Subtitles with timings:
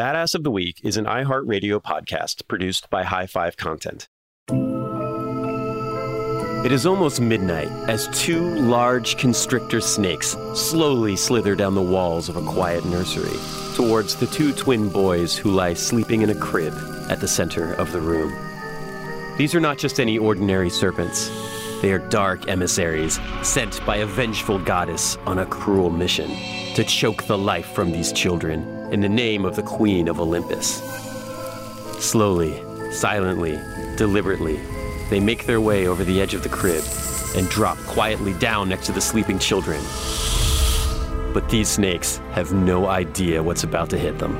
[0.00, 4.08] Badass of the Week is an iHeartRadio podcast produced by High Five Content.
[6.64, 12.38] It is almost midnight as two large constrictor snakes slowly slither down the walls of
[12.38, 13.38] a quiet nursery
[13.76, 16.72] towards the two twin boys who lie sleeping in a crib
[17.10, 18.32] at the center of the room.
[19.36, 21.28] These are not just any ordinary serpents.
[21.82, 26.30] They are dark emissaries sent by a vengeful goddess on a cruel mission
[26.74, 30.82] to choke the life from these children in the name of the Queen of Olympus.
[32.00, 32.60] Slowly,
[32.92, 33.56] silently,
[33.96, 34.58] deliberately,
[35.10, 36.82] they make their way over the edge of the crib
[37.36, 39.80] and drop quietly down next to the sleeping children.
[41.32, 44.36] But these snakes have no idea what's about to hit them.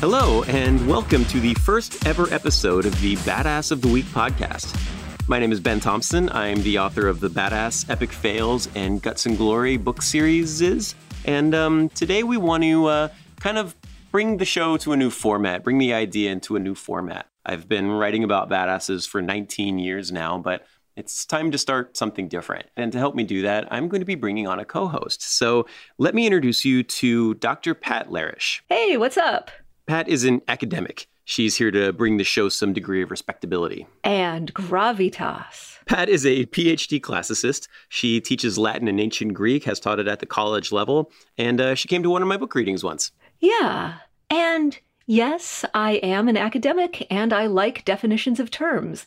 [0.00, 4.89] Hello, and welcome to the first ever episode of the Badass of the Week podcast.
[5.30, 6.28] My name is Ben Thompson.
[6.30, 10.96] I'm the author of the Badass Epic Fails and Guts and Glory book series.
[11.24, 13.76] And um, today we want to uh, kind of
[14.10, 17.28] bring the show to a new format, bring the idea into a new format.
[17.46, 22.26] I've been writing about badasses for 19 years now, but it's time to start something
[22.26, 22.66] different.
[22.76, 25.22] And to help me do that, I'm going to be bringing on a co host.
[25.22, 25.64] So
[25.96, 27.74] let me introduce you to Dr.
[27.74, 28.62] Pat Larash.
[28.68, 29.52] Hey, what's up?
[29.86, 31.06] Pat is an academic.
[31.24, 33.86] She's here to bring the show some degree of respectability.
[34.02, 35.78] And gravitas.
[35.86, 37.68] Pat is a PhD classicist.
[37.88, 41.74] She teaches Latin and ancient Greek, has taught it at the college level, and uh,
[41.74, 43.12] she came to one of my book readings once.
[43.38, 43.94] Yeah.
[44.28, 49.06] And yes, I am an academic and I like definitions of terms.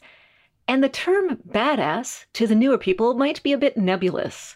[0.67, 4.55] And the term badass to the newer people might be a bit nebulous.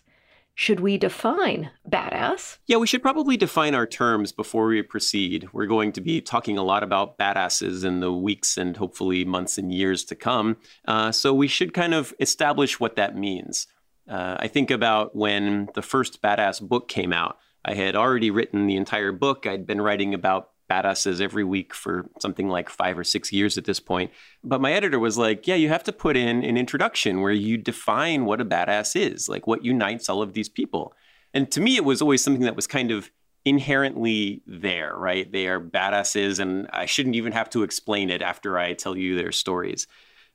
[0.59, 2.57] Should we define badass?
[2.65, 5.47] Yeah, we should probably define our terms before we proceed.
[5.53, 9.59] We're going to be talking a lot about badasses in the weeks and hopefully months
[9.59, 10.57] and years to come.
[10.87, 13.67] Uh, so we should kind of establish what that means.
[14.09, 17.37] Uh, I think about when the first badass book came out.
[17.63, 19.45] I had already written the entire book.
[19.45, 23.65] I'd been writing about badasses every week for something like five or six years at
[23.65, 24.11] this point.
[24.43, 27.57] But my editor was like, yeah, you have to put in an introduction where you
[27.57, 30.93] define what a badass is, like what unites all of these people.
[31.33, 33.11] And to me, it was always something that was kind of
[33.45, 35.31] inherently there, right?
[35.31, 39.15] They are badasses, and I shouldn't even have to explain it after I tell you
[39.15, 39.87] their stories.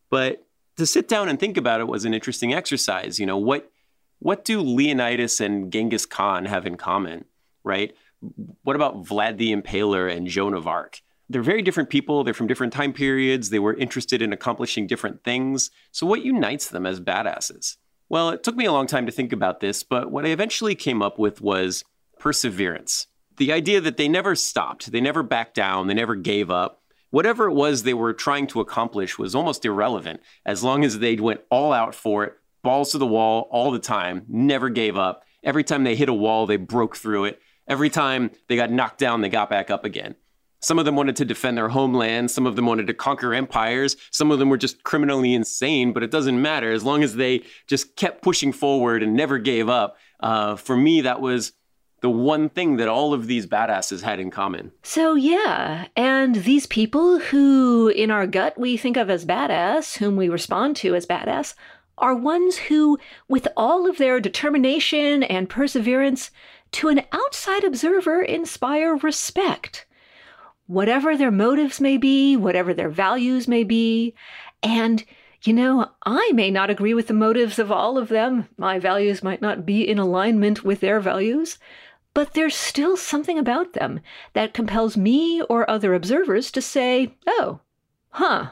[0.08, 3.20] But to sit down and think about it was an interesting exercise.
[3.20, 3.70] You know, what
[4.18, 7.24] what do Leonidas and Genghis Khan have in common,
[7.64, 7.94] right?
[8.62, 11.00] What about Vlad the Impaler and Joan of Arc?
[11.28, 12.24] They're very different people.
[12.24, 13.50] They're from different time periods.
[13.50, 15.70] They were interested in accomplishing different things.
[15.90, 17.76] So, what unites them as badasses?
[18.08, 20.74] Well, it took me a long time to think about this, but what I eventually
[20.74, 21.84] came up with was
[22.18, 23.06] perseverance.
[23.38, 26.82] The idea that they never stopped, they never backed down, they never gave up.
[27.10, 31.16] Whatever it was they were trying to accomplish was almost irrelevant as long as they
[31.16, 35.24] went all out for it, balls to the wall all the time, never gave up.
[35.42, 37.40] Every time they hit a wall, they broke through it.
[37.68, 40.16] Every time they got knocked down, they got back up again.
[40.60, 42.30] Some of them wanted to defend their homeland.
[42.30, 43.96] Some of them wanted to conquer empires.
[44.12, 46.70] Some of them were just criminally insane, but it doesn't matter.
[46.70, 49.96] As long as they just kept pushing forward and never gave up.
[50.20, 51.52] Uh, for me, that was
[52.00, 54.70] the one thing that all of these badasses had in common.
[54.84, 55.86] So, yeah.
[55.96, 60.76] And these people who, in our gut, we think of as badass, whom we respond
[60.76, 61.54] to as badass,
[61.98, 66.30] are ones who, with all of their determination and perseverance,
[66.72, 69.86] to an outside observer inspire respect.
[70.66, 74.14] Whatever their motives may be, whatever their values may be,
[74.62, 75.04] and
[75.44, 78.48] you know, I may not agree with the motives of all of them.
[78.56, 81.58] My values might not be in alignment with their values,
[82.14, 84.00] but there's still something about them
[84.34, 87.60] that compels me or other observers to say, oh,
[88.10, 88.50] huh.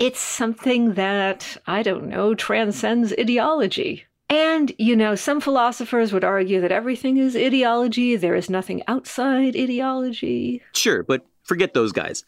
[0.00, 4.06] It's something that, I don't know, transcends ideology.
[4.30, 9.56] And, you know, some philosophers would argue that everything is ideology, there is nothing outside
[9.56, 10.62] ideology.
[10.72, 12.24] Sure, but forget those guys.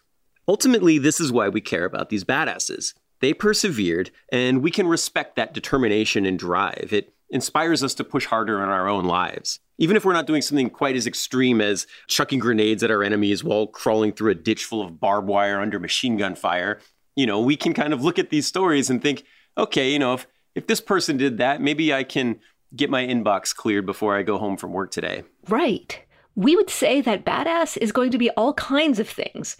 [0.48, 2.94] Ultimately, this is why we care about these badasses.
[3.20, 6.88] They persevered, and we can respect that determination and drive.
[6.90, 9.60] It inspires us to push harder in our own lives.
[9.78, 13.44] Even if we're not doing something quite as extreme as chucking grenades at our enemies
[13.44, 16.80] while crawling through a ditch full of barbed wire under machine gun fire,
[17.14, 19.24] you know, we can kind of look at these stories and think,
[19.56, 22.40] okay, you know, if if this person did that, maybe I can
[22.74, 25.24] get my inbox cleared before I go home from work today.
[25.48, 26.00] Right.
[26.34, 29.56] We would say that badass is going to be all kinds of things.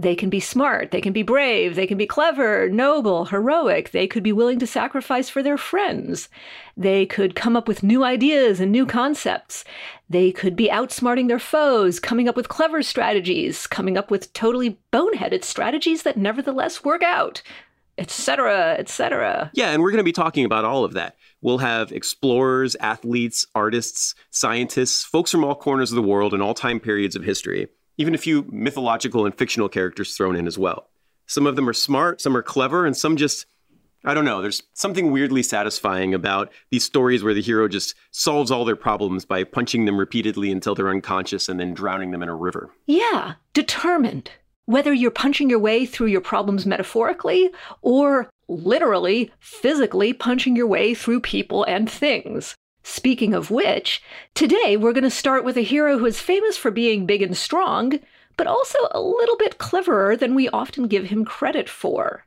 [0.00, 4.06] They can be smart, they can be brave, they can be clever, noble, heroic, they
[4.06, 6.28] could be willing to sacrifice for their friends.
[6.76, 9.64] They could come up with new ideas and new concepts.
[10.08, 14.78] They could be outsmarting their foes, coming up with clever strategies, coming up with totally
[14.92, 17.42] boneheaded strategies that nevertheless work out.
[17.98, 19.50] Etc., etc.
[19.54, 21.16] Yeah, and we're going to be talking about all of that.
[21.40, 26.54] We'll have explorers, athletes, artists, scientists, folks from all corners of the world and all
[26.54, 30.88] time periods of history, even a few mythological and fictional characters thrown in as well.
[31.26, 33.46] Some of them are smart, some are clever, and some just
[34.04, 34.40] I don't know.
[34.40, 39.24] There's something weirdly satisfying about these stories where the hero just solves all their problems
[39.24, 42.70] by punching them repeatedly until they're unconscious and then drowning them in a river.
[42.86, 44.30] Yeah, determined.
[44.68, 47.48] Whether you're punching your way through your problems metaphorically
[47.80, 52.54] or literally, physically punching your way through people and things.
[52.82, 54.02] Speaking of which,
[54.34, 57.34] today we're going to start with a hero who is famous for being big and
[57.34, 57.98] strong,
[58.36, 62.26] but also a little bit cleverer than we often give him credit for.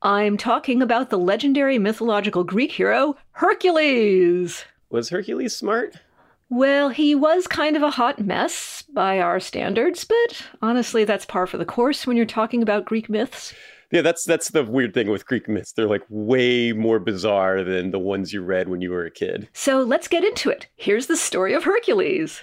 [0.00, 4.64] I'm talking about the legendary mythological Greek hero, Hercules.
[4.88, 5.96] Was Hercules smart?
[6.48, 11.46] Well, he was kind of a hot mess by our standards, but honestly, that's par
[11.46, 13.52] for the course when you're talking about Greek myths.
[13.90, 15.72] Yeah, that's that's the weird thing with Greek myths.
[15.72, 19.48] They're like way more bizarre than the ones you read when you were a kid.
[19.52, 20.66] So let's get into it.
[20.76, 22.42] Here's the story of Hercules.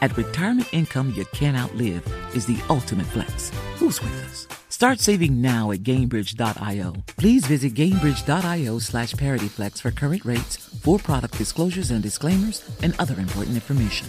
[0.00, 3.50] At retirement income you can't outlive is the ultimate flex.
[3.76, 4.48] Who's with us?
[4.68, 6.94] Start saving now at Gainbridge.io.
[7.18, 13.18] Please visit Gainbridge.io slash ParityFlex for current rates, for product disclosures and disclaimers, and other
[13.20, 14.08] important information.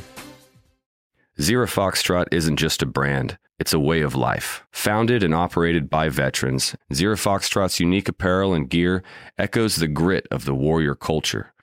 [1.41, 4.63] Zero Foxtrot isn't just a brand, it's a way of life.
[4.71, 9.03] Founded and operated by veterans, Zero Foxtrot's unique apparel and gear
[9.37, 11.53] echoes the grit of the warrior culture.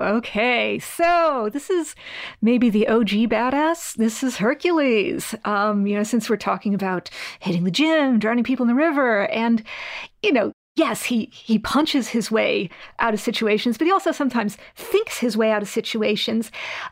[0.00, 1.96] Okay, so this is
[2.40, 3.96] maybe the OG badass.
[3.96, 5.34] This is Hercules.
[5.44, 7.10] Um, you know, since we're talking about
[7.40, 9.64] hitting the gym, drowning people in the river, and
[10.22, 14.56] you know, yes, he he punches his way out of situations, but he also sometimes
[14.76, 16.50] thinks his way out of situations.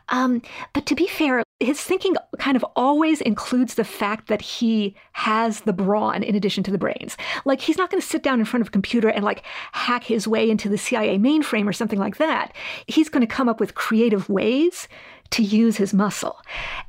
[0.09, 0.41] Um,
[0.73, 5.61] but to be fair, his thinking kind of always includes the fact that he has
[5.61, 7.17] the brawn in addition to the brains.
[7.45, 10.03] Like he's not going to sit down in front of a computer and like hack
[10.03, 12.53] his way into the CIA mainframe or something like that.
[12.85, 14.87] He's going to come up with creative ways
[15.31, 16.37] to use his muscle.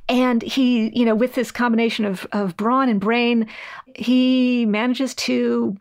[0.07, 3.47] And he, you know, with this combination of, of brawn and brain,
[3.95, 5.77] he manages to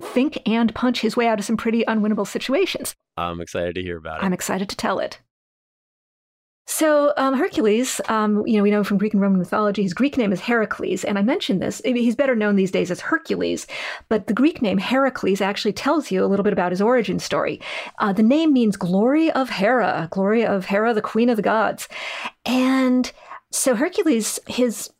[0.00, 2.94] think and punch his way out of some pretty unwinnable situations.
[3.16, 4.24] I'm excited to hear about it.
[4.24, 5.20] I'm excited to tell it.
[6.70, 9.94] So um, Hercules, um, you know, we know him from Greek and Roman mythology, his
[9.94, 11.80] Greek name is Heracles, and I mentioned this.
[11.82, 13.66] He's better known these days as Hercules,
[14.10, 17.58] but the Greek name Heracles actually tells you a little bit about his origin story.
[18.00, 21.88] Uh, the name means glory of Hera, glory of Hera, the queen of the gods,
[22.44, 23.10] and
[23.50, 24.90] so Hercules, his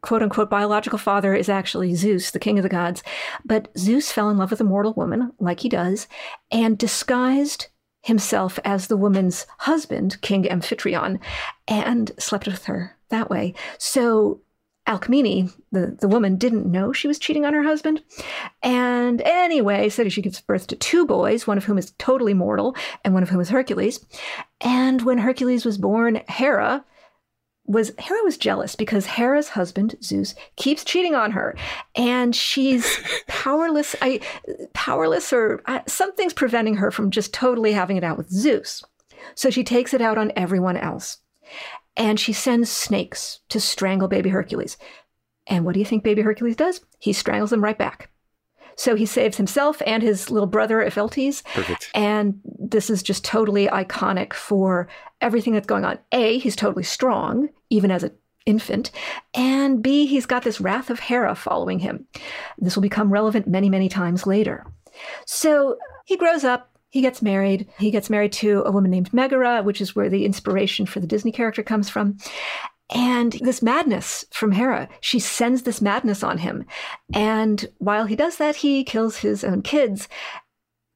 [0.00, 3.02] quote unquote biological father is actually Zeus, the king of the gods,
[3.44, 6.08] but Zeus fell in love with a mortal woman, like he does,
[6.50, 7.68] and disguised
[8.02, 11.20] himself as the woman's husband, King Amphitryon,
[11.66, 13.54] and slept with her that way.
[13.76, 14.40] So
[14.86, 18.02] Alcmene, the, the woman, didn't know she was cheating on her husband.
[18.62, 22.74] And anyway, so she gives birth to two boys, one of whom is totally mortal
[23.04, 24.02] and one of whom is Hercules.
[24.62, 26.86] And when Hercules was born, Hera
[27.68, 31.54] was Hera was jealous because Hera's husband Zeus keeps cheating on her,
[31.94, 32.98] and she's
[33.28, 33.94] powerless.
[34.02, 34.20] I
[34.72, 38.82] powerless or uh, something's preventing her from just totally having it out with Zeus.
[39.34, 41.18] So she takes it out on everyone else,
[41.96, 44.78] and she sends snakes to strangle baby Hercules.
[45.46, 46.80] And what do you think baby Hercules does?
[46.98, 48.10] He strangles them right back.
[48.78, 51.44] So he saves himself and his little brother Ephialtes.
[51.52, 51.90] Perfect.
[51.94, 54.88] And this is just totally iconic for
[55.20, 55.98] everything that's going on.
[56.12, 58.12] A, he's totally strong, even as an
[58.46, 58.92] infant.
[59.34, 62.06] And B, he's got this wrath of Hera following him.
[62.56, 64.64] This will become relevant many, many times later.
[65.26, 66.70] So he grows up.
[66.90, 67.68] He gets married.
[67.78, 71.06] He gets married to a woman named Megara, which is where the inspiration for the
[71.06, 72.16] Disney character comes from.
[72.90, 76.64] And this madness from Hera, she sends this madness on him.
[77.12, 80.08] And while he does that, he kills his own kids.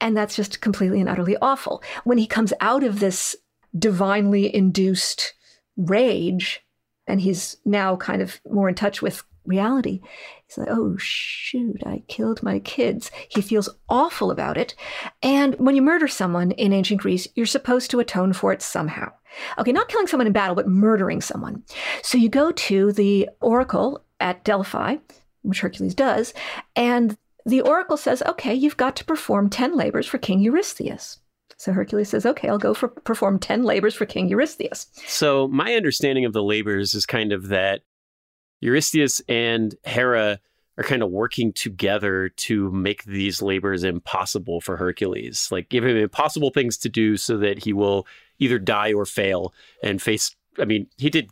[0.01, 1.83] And that's just completely and utterly awful.
[2.05, 3.37] When he comes out of this
[3.79, 5.35] divinely induced
[5.77, 6.65] rage,
[7.07, 10.01] and he's now kind of more in touch with reality,
[10.47, 13.11] he's like, oh, shoot, I killed my kids.
[13.29, 14.75] He feels awful about it.
[15.23, 19.13] And when you murder someone in ancient Greece, you're supposed to atone for it somehow.
[19.59, 21.63] Okay, not killing someone in battle, but murdering someone.
[22.03, 24.97] So you go to the oracle at Delphi,
[25.43, 26.35] which Hercules does,
[26.77, 31.19] and the oracle says, okay, you've got to perform 10 labors for King Eurystheus.
[31.57, 34.87] So Hercules says, okay, I'll go for perform 10 labors for King Eurystheus.
[35.07, 37.83] So my understanding of the labors is kind of that
[38.63, 40.41] Eurystheus and Hera
[40.79, 45.49] are kind of working together to make these labors impossible for Hercules.
[45.51, 48.07] Like give him impossible things to do so that he will
[48.39, 49.53] either die or fail
[49.83, 51.31] and face I mean, he did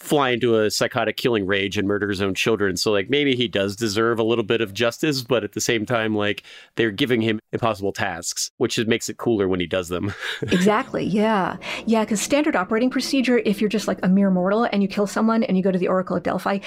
[0.00, 2.76] fly into a psychotic killing rage and murder his own children.
[2.76, 5.84] So like maybe he does deserve a little bit of justice, but at the same
[5.84, 6.42] time, like
[6.76, 10.12] they're giving him impossible tasks, which makes it cooler when he does them.
[10.42, 11.04] exactly.
[11.04, 11.58] Yeah.
[11.86, 12.04] Yeah.
[12.04, 15.42] Because standard operating procedure, if you're just like a mere mortal and you kill someone
[15.44, 16.60] and you go to the Oracle at Delphi,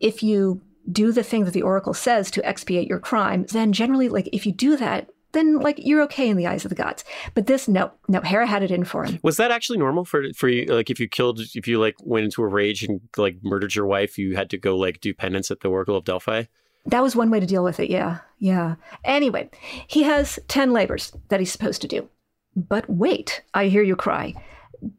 [0.00, 0.60] if you
[0.92, 4.44] do the thing that the Oracle says to expiate your crime, then generally, like if
[4.44, 7.04] you do that, then like you're okay in the eyes of the gods.
[7.34, 9.18] But this, no, no, Hera had it in for him.
[9.22, 10.64] Was that actually normal for for you?
[10.66, 13.86] Like if you killed, if you like went into a rage and like murdered your
[13.86, 16.44] wife, you had to go like do penance at the Oracle of Delphi.
[16.86, 17.90] That was one way to deal with it.
[17.90, 18.76] Yeah, yeah.
[19.04, 19.50] Anyway,
[19.86, 22.08] he has ten labors that he's supposed to do.
[22.56, 24.34] But wait, I hear you cry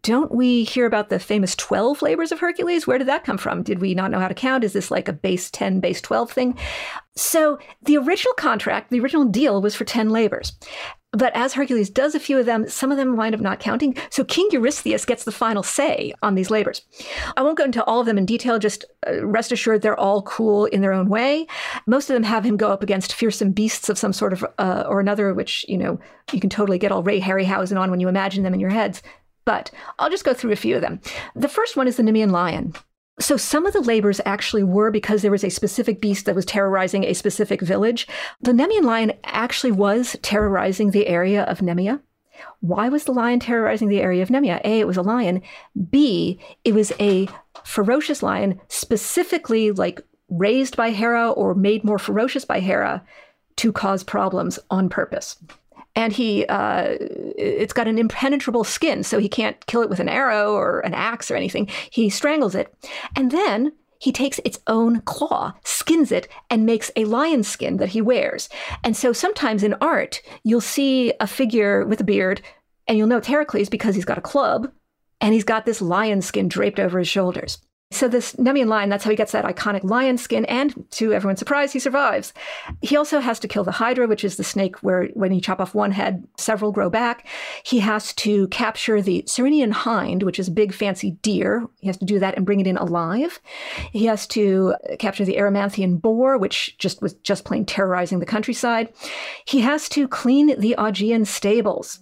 [0.02, 2.88] don't we hear about the famous 12 labors of Hercules?
[2.88, 3.64] Where did that come from?
[3.64, 4.64] Did we not know how to count?
[4.64, 6.58] Is this like a base 10, base 12 thing?
[7.16, 10.54] So the original contract, the original deal was for 10 labors.
[11.12, 13.96] But as Hercules does a few of them, some of them wind up not counting.
[14.10, 16.82] So King Eurystheus gets the final say on these labors.
[17.38, 20.24] I won't go into all of them in detail, just uh, rest assured they're all
[20.24, 21.48] cool in their own way.
[21.88, 24.84] Most of them have him go up against fearsome beasts of some sort of uh,
[24.88, 25.98] or another, which, you know,
[26.34, 29.02] you can totally get all Ray Harryhausen on when you imagine them in your heads.
[29.46, 31.00] But I'll just go through a few of them.
[31.36, 32.74] The first one is the Nemean lion.
[33.20, 36.46] So some of the labors actually were because there was a specific beast that was
[36.46, 38.08] terrorizing a specific village.
[38.42, 42.02] The Nemean lion actually was terrorizing the area of Nemea.
[42.60, 44.60] Why was the lion terrorizing the area of Nemea?
[44.66, 45.42] A, it was a lion.
[45.90, 47.30] B, it was a
[47.64, 53.06] ferocious lion, specifically like raised by Hera or made more ferocious by Hera
[53.58, 55.38] to cause problems on purpose
[55.96, 60.10] and he uh, it's got an impenetrable skin so he can't kill it with an
[60.10, 61.68] arrow or an axe or anything.
[61.90, 62.74] He strangles it.
[63.16, 67.90] And then he takes its own claw skins it and makes a lion skin that
[67.90, 68.50] he wears.
[68.84, 72.42] And so sometimes in art you'll see a figure with a beard
[72.88, 74.72] and you'll know it's heracles because he's got a club
[75.22, 77.60] and he's got this lion skin draped over his shoulders
[77.96, 81.40] so this Nemean lion, that's how he gets that iconic lion skin, and to everyone's
[81.40, 82.34] surprise, he survives.
[82.82, 85.60] He also has to kill the Hydra, which is the snake where when you chop
[85.60, 87.28] off one head, several grow back.
[87.64, 91.66] He has to capture the Ceryneian hind, which is a big fancy deer.
[91.80, 93.40] He has to do that and bring it in alive.
[93.92, 98.94] He has to capture the Erymanthian boar, which just was just plain terrorizing the countryside.
[99.46, 102.00] He has to clean the Augean stables.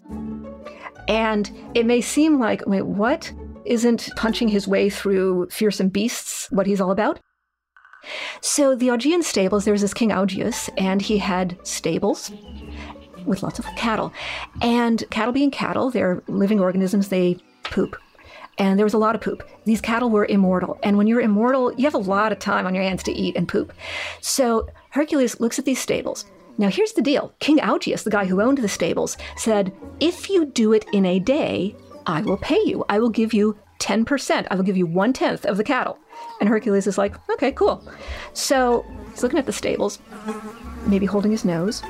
[1.08, 3.34] And it may seem like, wait, what?
[3.66, 7.20] Isn't punching his way through fearsome beasts what he's all about.
[8.42, 12.32] So the Augean stables, there was this King Augeas, and he had stables
[13.26, 14.12] with lots of cattle.
[14.62, 17.96] And cattle being cattle, they're living organisms, they poop.
[18.58, 19.48] And there was a lot of poop.
[19.66, 20.78] These cattle were immortal.
[20.84, 23.36] And when you're immortal, you have a lot of time on your hands to eat
[23.36, 23.74] and poop.
[24.22, 26.26] So Hercules looks at these stables.
[26.58, 30.46] Now, here's the deal King Augeas, the guy who owned the stables, said, If you
[30.46, 32.86] do it in a day, I will pay you.
[32.90, 34.48] I will give you 10%.
[34.50, 35.98] I will give you one tenth of the cattle.
[36.40, 37.86] And Hercules is like, okay, cool.
[38.34, 40.00] So he's looking at the stables,
[40.86, 41.82] maybe holding his nose.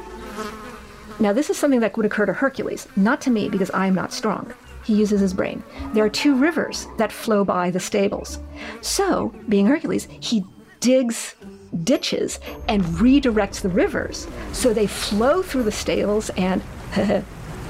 [1.19, 3.95] Now, this is something that would occur to Hercules, not to me because I am
[3.95, 4.53] not strong.
[4.83, 5.63] he uses his brain.
[5.93, 8.39] There are two rivers that flow by the stables.
[8.81, 10.43] So, being Hercules, he
[10.81, 11.35] digs
[11.83, 16.61] ditches and redirects the rivers so they flow through the stables and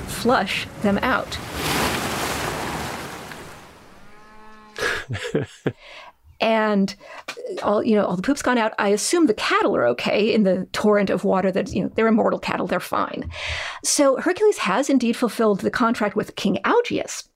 [0.08, 1.38] flush them out.
[6.40, 6.96] And
[7.62, 10.44] all you know all the poop's gone out i assume the cattle are okay in
[10.44, 13.30] the torrent of water that you know they're immortal cattle they're fine
[13.84, 17.28] so hercules has indeed fulfilled the contract with king augeas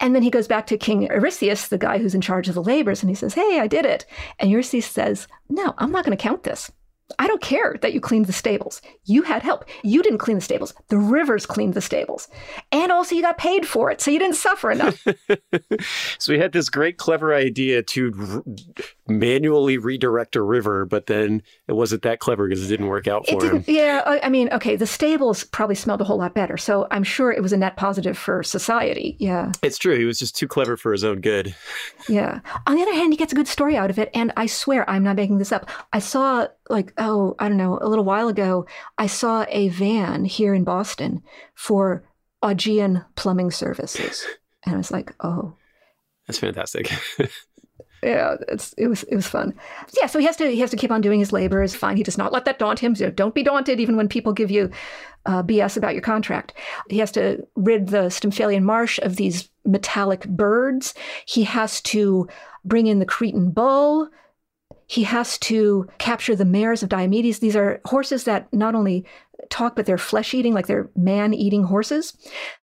[0.00, 2.62] and then he goes back to king eurystheus the guy who's in charge of the
[2.62, 4.04] labors and he says hey i did it
[4.38, 6.70] and eurystheus says no i'm not going to count this
[7.18, 8.80] I don't care that you cleaned the stables.
[9.04, 9.64] You had help.
[9.82, 10.74] You didn't clean the stables.
[10.88, 12.28] The rivers cleaned the stables.
[12.72, 14.00] And also, you got paid for it.
[14.00, 15.06] So you didn't suffer enough.
[16.18, 18.42] so we had this great, clever idea to r-
[19.06, 23.26] manually redirect a river, but then it wasn't that clever because it didn't work out
[23.28, 23.64] for him.
[23.66, 24.18] Yeah.
[24.22, 26.56] I mean, okay, the stables probably smelled a whole lot better.
[26.56, 29.16] So I'm sure it was a net positive for society.
[29.18, 29.52] Yeah.
[29.62, 29.98] It's true.
[29.98, 31.54] He was just too clever for his own good.
[32.08, 32.40] Yeah.
[32.66, 34.10] On the other hand, he gets a good story out of it.
[34.14, 35.68] And I swear, I'm not making this up.
[35.92, 40.24] I saw like, oh, I don't know, a little while ago, I saw a van
[40.24, 41.22] here in Boston
[41.54, 42.02] for
[42.42, 44.24] Augean plumbing services.
[44.64, 45.54] And I was like, oh.
[46.28, 46.88] That's fantastic.
[48.02, 49.54] yeah, it's it was it was fun.
[50.00, 51.64] Yeah, so he has to he has to keep on doing his labor.
[51.64, 51.96] Is fine.
[51.96, 52.94] He does not let that daunt him.
[52.94, 54.70] So don't be daunted, even when people give you
[55.26, 56.54] uh, BS about your contract.
[56.88, 60.94] He has to rid the Stymphalian marsh of these metallic birds.
[61.26, 62.28] He has to
[62.64, 64.08] bring in the Cretan bull.
[64.92, 67.38] He has to capture the mares of Diomedes.
[67.38, 69.06] These are horses that not only
[69.48, 72.12] talk, but they're flesh eating, like they're man eating horses.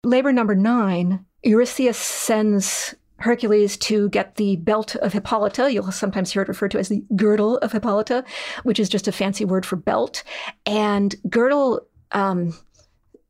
[0.04, 5.72] Labor number nine, Eurystheus sends Hercules to get the belt of Hippolyta.
[5.72, 8.26] You'll sometimes hear it referred to as the girdle of Hippolyta,
[8.64, 10.26] which is just a fancy word for belt.
[10.66, 12.54] And girdle, um,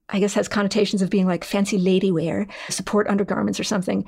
[0.09, 4.05] I guess, has connotations of being like fancy lady wear, support undergarments or something,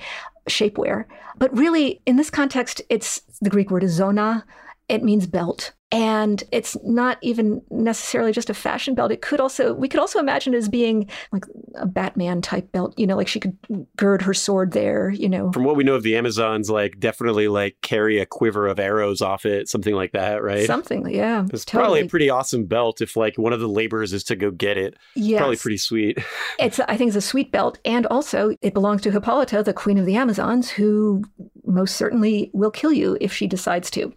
[0.49, 1.05] shapewear.
[1.37, 4.43] But really, in this context, it's the Greek word is zona.
[4.89, 5.73] It means belt.
[5.91, 9.11] And it's not even necessarily just a fashion belt.
[9.11, 12.93] It could also, we could also imagine it as being like a Batman type belt,
[12.95, 13.57] you know, like she could
[13.97, 15.51] gird her sword there, you know.
[15.51, 19.21] From what we know of the Amazons, like definitely like carry a quiver of arrows
[19.21, 20.67] off it, something like that, right?
[20.67, 21.45] Something, yeah.
[21.51, 21.83] It's totally.
[21.83, 24.77] probably a pretty awesome belt if like one of the laborers is to go get
[24.77, 24.95] it.
[25.15, 25.39] Yeah.
[25.39, 26.19] Probably pretty sweet.
[26.59, 27.79] it's, I think it's a sweet belt.
[27.83, 31.23] And also it belongs to Hippolyta, the queen of the Amazons, who
[31.65, 34.13] most certainly will kill you if she decides to.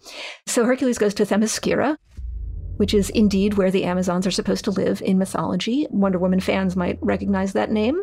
[0.47, 1.62] So Hercules goes to Themyscira,
[2.77, 5.87] which is indeed where the Amazons are supposed to live in mythology.
[5.91, 8.03] Wonder Woman fans might recognize that name.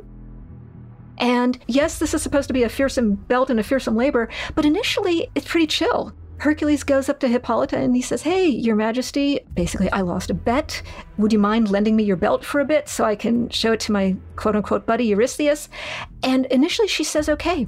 [1.17, 4.65] And yes, this is supposed to be a fearsome belt and a fearsome labor, but
[4.65, 6.13] initially it's pretty chill.
[6.37, 10.33] Hercules goes up to Hippolyta and he says, Hey, Your Majesty, basically, I lost a
[10.33, 10.81] bet.
[11.17, 13.81] Would you mind lending me your belt for a bit so I can show it
[13.81, 15.67] to my quote unquote buddy Eurystheus?
[16.23, 17.67] And initially she says, Okay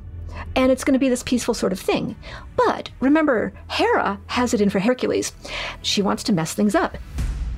[0.56, 2.16] and it's going to be this peaceful sort of thing.
[2.56, 5.32] But remember, Hera has it in for Hercules.
[5.82, 6.98] She wants to mess things up.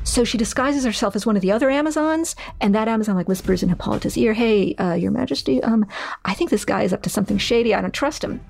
[0.03, 3.63] So she disguises herself as one of the other Amazons, and that Amazon like whispers
[3.63, 5.85] in Hippolyta's ear, "Hey, uh, Your Majesty, um,
[6.25, 7.73] I think this guy is up to something shady.
[7.73, 8.41] I don't trust him."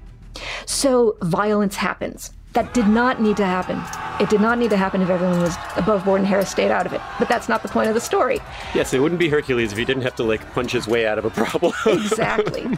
[0.65, 2.31] So violence happens.
[2.53, 3.81] That did not need to happen.
[4.23, 6.85] It did not need to happen if everyone was above board and Hera stayed out
[6.85, 7.01] of it.
[7.17, 8.39] But that's not the point of the story.
[8.75, 11.17] Yes, it wouldn't be Hercules if he didn't have to like punch his way out
[11.17, 11.73] of a problem.
[11.87, 12.77] exactly.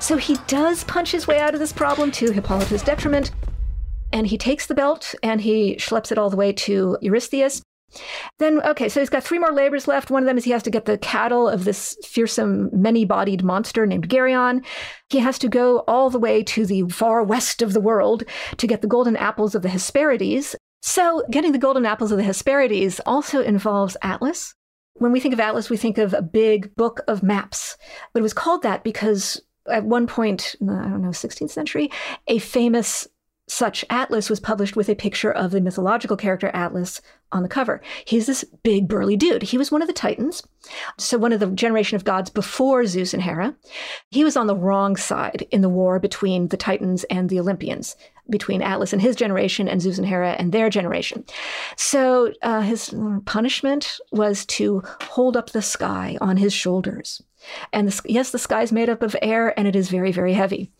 [0.00, 3.30] So he does punch his way out of this problem to Hippolyta's detriment.
[4.12, 7.62] And he takes the belt and he schleps it all the way to Eurystheus.
[8.38, 10.10] Then, okay, so he's got three more labors left.
[10.10, 13.42] One of them is he has to get the cattle of this fearsome, many bodied
[13.42, 14.64] monster named Geryon.
[15.08, 18.24] He has to go all the way to the far west of the world
[18.56, 20.54] to get the golden apples of the Hesperides.
[20.82, 24.54] So, getting the golden apples of the Hesperides also involves Atlas.
[24.94, 27.76] When we think of Atlas, we think of a big book of maps.
[28.12, 31.90] But it was called that because at one point, uh, I don't know, 16th century,
[32.26, 33.06] a famous
[33.50, 37.00] such atlas was published with a picture of the mythological character Atlas
[37.32, 37.80] on the cover.
[38.04, 39.42] He's this big burly dude.
[39.42, 40.42] He was one of the Titans,
[40.98, 43.54] so one of the generation of gods before Zeus and Hera.
[44.10, 47.96] He was on the wrong side in the war between the Titans and the Olympians,
[48.28, 51.24] between Atlas and his generation and Zeus and Hera and their generation.
[51.76, 52.94] So uh, his
[53.26, 57.22] punishment was to hold up the sky on his shoulders.
[57.72, 60.34] And the, yes, the sky is made up of air and it is very, very
[60.34, 60.70] heavy.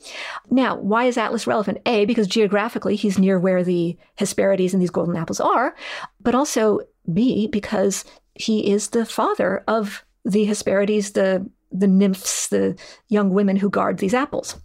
[0.50, 1.78] Now, why is Atlas relevant?
[1.86, 5.74] A, because geographically he's near where the Hesperides and these golden apples are,
[6.20, 6.80] but also
[7.12, 8.04] B, because
[8.34, 12.76] he is the father of the Hesperides, the the nymphs, the
[13.08, 14.60] young women who guard these apples.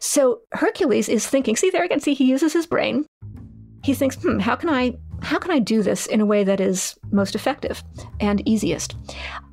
[0.00, 3.06] So Hercules is thinking, see there again, see he uses his brain.
[3.84, 6.60] He thinks, hmm, how can I how can I do this in a way that
[6.60, 7.82] is most effective
[8.20, 8.96] and easiest?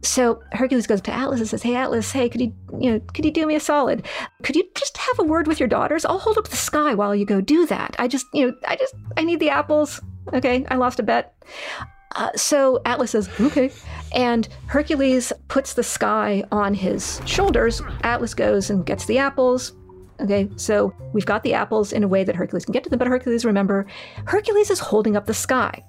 [0.04, 3.26] So Hercules goes to Atlas and says, Hey Atlas, hey, could you you know, could
[3.26, 4.06] you do me a solid?
[4.44, 6.06] Could you just have a word with your daughters?
[6.06, 7.96] I'll hold up the sky while you go do that.
[8.00, 10.02] I just, you know, I just I need the apples.
[10.34, 11.36] Okay, I lost a bet.
[12.16, 13.72] Uh, so Atlas says, okay.
[14.14, 17.82] And Hercules puts the sky on his shoulders.
[18.04, 19.74] Atlas goes and gets the apples.
[20.22, 23.00] Okay, so we've got the apples in a way that Hercules can get to them,
[23.00, 23.86] but Hercules, remember,
[24.26, 25.84] Hercules is holding up the sky.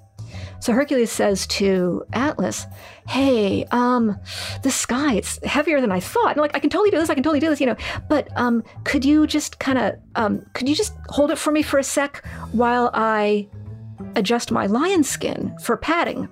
[0.59, 2.65] So Hercules says to Atlas,
[3.07, 4.19] "Hey, um,
[4.63, 6.31] the sky it's heavier than I thought.
[6.31, 7.09] And like I can totally do this.
[7.09, 7.61] I can totally do this.
[7.61, 7.77] You know,
[8.09, 11.61] but um, could you just kind of um, could you just hold it for me
[11.61, 13.47] for a sec while I
[14.15, 16.29] adjust my lion skin for padding?"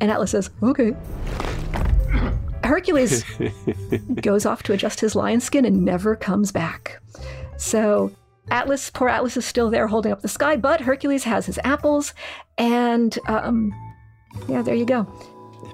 [0.00, 0.94] And Atlas says, "Okay."
[2.64, 3.24] Hercules
[4.20, 7.00] goes off to adjust his lion skin and never comes back.
[7.58, 8.10] So
[8.50, 12.12] Atlas, poor Atlas, is still there holding up the sky, but Hercules has his apples,
[12.58, 13.72] and um,
[14.48, 15.06] yeah, there you go.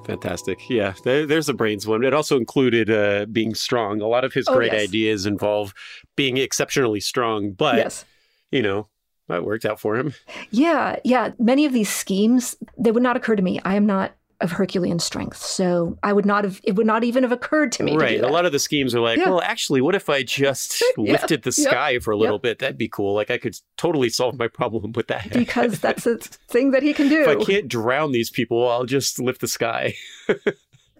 [0.06, 0.68] Fantastic.
[0.68, 2.02] Yeah, there, there's the brains one.
[2.04, 4.00] It also included uh, being strong.
[4.00, 4.82] A lot of his Oh, great yes.
[4.88, 5.72] ideas involve
[6.16, 8.04] being exceptionally strong, but, yes.
[8.50, 8.88] you know,
[9.28, 10.14] that worked out for him.
[10.50, 11.30] Yeah, yeah.
[11.38, 13.60] Many of these schemes, they would not occur to me.
[13.64, 16.60] I am not of Herculean strength, so I would not have.
[16.64, 17.96] It would not even have occurred to me.
[17.96, 18.18] Right.
[18.20, 19.28] do A lot of the schemes are like, Yeah.
[19.30, 22.58] well, actually, what if I just Yeah, lifted the sky for a little bit?
[22.58, 23.14] That'd be cool.
[23.14, 25.32] Like, I could totally solve my problem with that.
[25.32, 27.22] because that's a thing that he can do.
[27.22, 29.94] if I can't drown these people, I'll just lift the sky.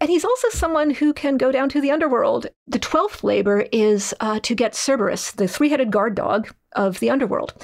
[0.02, 2.48] And he's also someone who can go down to the underworld.
[2.66, 7.54] The twelfth labor is uh, to get Cerberus, the three-headed guard dog of the underworld.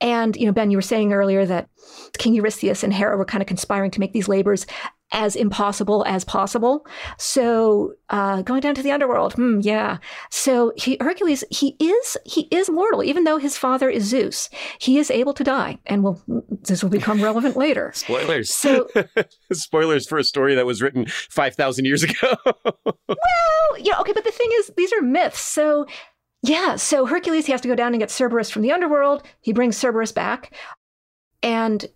[0.00, 1.68] And you know, Ben, you were saying earlier that
[2.16, 4.64] King Eurystheus and Hera were kind of conspiring to make these labors
[5.10, 6.86] as impossible as possible.
[7.16, 9.98] So uh, going down to the underworld, hmm, yeah.
[10.30, 14.50] So he, Hercules, he is he is mortal, even though his father is Zeus.
[14.78, 16.22] He is able to die, and will
[16.62, 17.92] this will become relevant later.
[17.94, 18.52] Spoilers.
[18.54, 18.88] So
[19.52, 22.36] Spoilers for a story that was written 5,000 years ago.
[23.08, 25.40] Well, yeah, okay, but the thing is, these are myths.
[25.40, 25.86] So,
[26.42, 29.22] yeah, so Hercules, he has to go down and get Cerberus from the underworld.
[29.40, 30.54] He brings Cerberus back.
[31.42, 31.86] And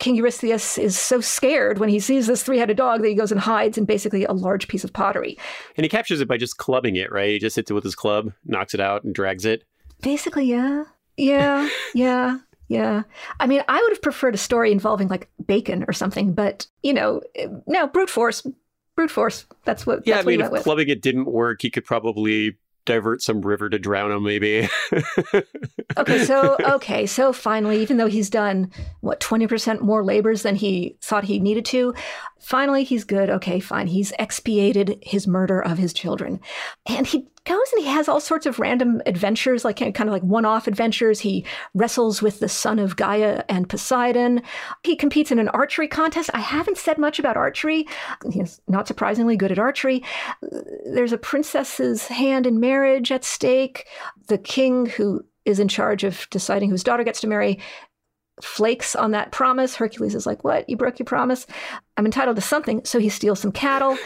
[0.00, 3.30] King Eurystheus is so scared when he sees this three headed dog that he goes
[3.32, 5.38] and hides in basically a large piece of pottery.
[5.76, 7.30] and he captures it by just clubbing it, right?
[7.30, 9.64] He just hits it with his club, knocks it out, and drags it.
[10.02, 10.84] Basically, yeah.
[11.16, 13.02] Yeah, yeah, yeah.
[13.38, 16.92] I mean, I would have preferred a story involving like bacon or something, but, you
[16.92, 17.20] know,
[17.66, 18.44] no, brute force.
[18.96, 19.44] Brute force.
[19.64, 20.62] That's what, Yeah, that's I mean, what he if with.
[20.64, 24.68] clubbing it didn't work, he could probably divert some river to drown him, maybe.
[25.96, 28.70] Okay, so okay, so finally, even though he's done
[29.00, 31.94] what twenty percent more labors than he thought he needed to,
[32.40, 33.30] finally he's good.
[33.30, 33.86] Okay, fine.
[33.86, 36.40] He's expiated his murder of his children,
[36.86, 40.12] and he goes and he has all sorts of random adventures, like uh, kind of
[40.12, 41.20] like one-off adventures.
[41.20, 44.42] He wrestles with the son of Gaia and Poseidon.
[44.82, 46.30] He competes in an archery contest.
[46.34, 47.86] I haven't said much about archery.
[48.30, 50.02] He's not surprisingly good at archery.
[50.86, 53.86] There's a princess's hand in marriage at stake.
[54.28, 57.60] The king who is in charge of deciding whose daughter gets to marry
[58.42, 59.76] flakes on that promise.
[59.76, 60.68] Hercules is like, What?
[60.68, 61.46] You broke your promise?
[61.96, 62.84] I'm entitled to something.
[62.84, 63.96] So he steals some cattle.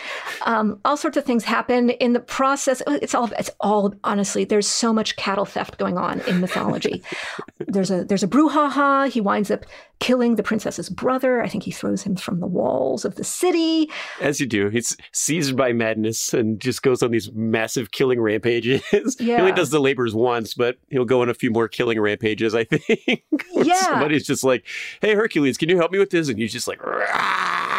[0.43, 2.83] Um, all sorts of things happen in the process.
[2.87, 7.03] It's all, it's all, honestly, there's so much cattle theft going on in mythology.
[7.67, 9.09] there's a, there's a brouhaha.
[9.09, 9.65] He winds up
[10.01, 11.43] killing the princess's brother.
[11.43, 13.91] I think he throws him from the walls of the city.
[14.21, 14.69] As you do.
[14.69, 18.83] He's seized by madness and just goes on these massive killing rampages.
[19.19, 19.37] Yeah.
[19.37, 22.55] he only does the labors once, but he'll go on a few more killing rampages,
[22.55, 23.25] I think.
[23.53, 23.75] Yeah.
[23.75, 24.65] Somebody's just like,
[25.01, 26.29] hey, Hercules, can you help me with this?
[26.29, 27.78] And he's just like, "Rah!"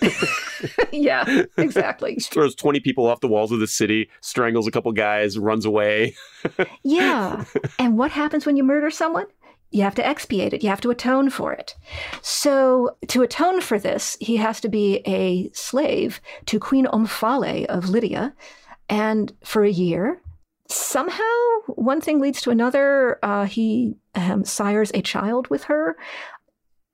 [0.92, 2.16] yeah, exactly.
[2.16, 6.14] throws 20 people off the walls of the city, strangles a couple guys, runs away.
[6.84, 7.44] Yeah.
[7.80, 9.26] And what happens when you murder someone?
[9.72, 10.62] You have to expiate it.
[10.62, 11.74] You have to atone for it.
[12.22, 17.88] So, to atone for this, he has to be a slave to Queen Omphale of
[17.88, 18.32] Lydia.
[18.88, 20.22] And for a year,
[20.68, 21.22] somehow
[21.66, 23.18] one thing leads to another.
[23.24, 25.96] Uh, he um, sires a child with her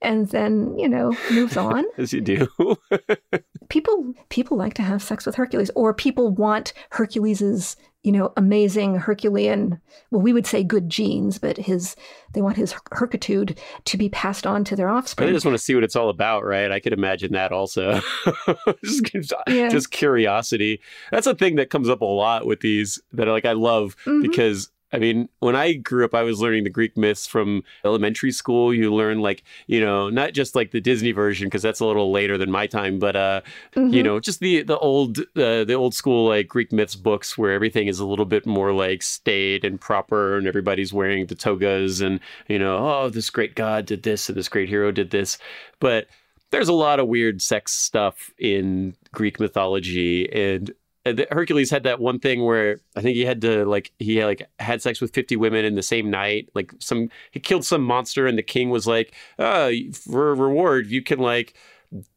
[0.03, 2.49] and then, you know, moves on As you do.
[3.69, 8.97] people people like to have sex with Hercules, or people want Hercules's you know amazing
[8.97, 9.81] Herculean.
[10.11, 11.95] Well, we would say good genes, but his
[12.33, 15.33] they want his herkitude to be passed on to their offspring.
[15.33, 16.71] just want to see what it's all about, right?
[16.73, 18.01] I could imagine that also.
[18.85, 19.69] just, Yeah.
[19.69, 20.81] just curiosity.
[21.11, 24.23] That's a thing that comes up a lot with these that like I love Mhm.
[24.23, 28.31] because I mean, when I grew up, I was learning the Greek myths from elementary
[28.33, 28.75] school.
[28.75, 32.13] You learn like, you know, not just like the Disney version because that's a little
[32.13, 33.41] later than my time, but uh,
[33.75, 34.05] you Mhm.
[34.05, 37.87] know, just the the old uh, the old school like Greek myths books where everything
[37.89, 42.21] is a little bit more like staid and proper, and everybody's wearing the togas, and
[42.49, 45.39] you know, oh, this great god did this, and this great hero did this.
[45.81, 46.07] But
[46.51, 50.71] there's a lot of weird sex stuff in Greek mythology, and
[51.05, 54.49] Hercules had that one thing where I think he had to like he had, like
[54.61, 56.49] had sex with 50 women in the same night.
[56.55, 60.87] Like some he killed some monster and the king was like, "Oh, for a reward,
[60.87, 61.55] you can like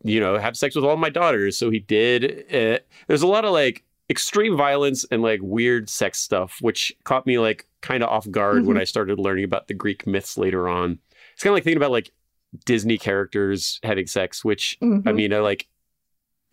[0.03, 2.45] you know, have sex with all my daughters." So he did.
[2.53, 7.25] Uh, there's a lot of like extreme violence and like weird sex stuff which caught
[7.25, 8.67] me like kind of off guard mm-hmm.
[8.67, 10.99] when I started learning about the Greek myths later on.
[11.33, 12.11] It's kind of like thinking about like
[12.65, 15.07] Disney characters having sex, which mm-hmm.
[15.07, 15.67] I mean, I like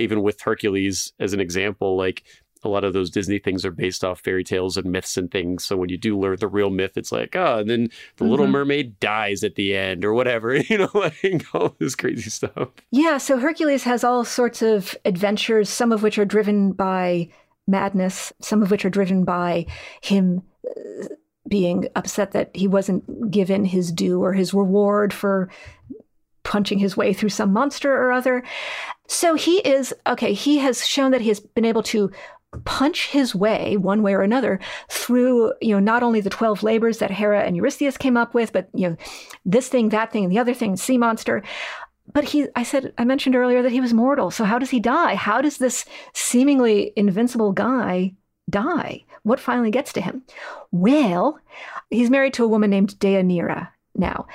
[0.03, 2.25] even with Hercules as an example, like
[2.65, 5.65] a lot of those Disney things are based off fairy tales and myths and things.
[5.65, 7.83] So when you do learn the real myth, it's like, oh, and then
[8.17, 8.31] the mm-hmm.
[8.31, 12.69] Little Mermaid dies at the end or whatever, you know, like all this crazy stuff.
[12.91, 13.19] Yeah.
[13.19, 17.29] So Hercules has all sorts of adventures, some of which are driven by
[17.67, 19.67] madness, some of which are driven by
[20.01, 20.43] him.
[20.67, 21.07] Uh,
[21.49, 25.51] being upset that he wasn't given his due or his reward for
[26.45, 28.43] punching his way through some monster or other.
[29.13, 32.11] So he is, okay, he has shown that he has been able to
[32.65, 36.99] punch his way one way or another through you know not only the 12 labors
[36.99, 38.97] that hera and eurystheus came up with but you know
[39.47, 41.43] this thing that thing and the other thing sea monster.
[42.13, 44.31] But he i said i mentioned earlier that he was mortal.
[44.31, 45.15] So how does he die?
[45.15, 48.15] How does this seemingly invincible guy
[48.49, 49.05] die?
[49.25, 50.23] What finally gets to him?
[50.71, 51.39] Well
[51.91, 54.27] he's married to a woman named deianira now.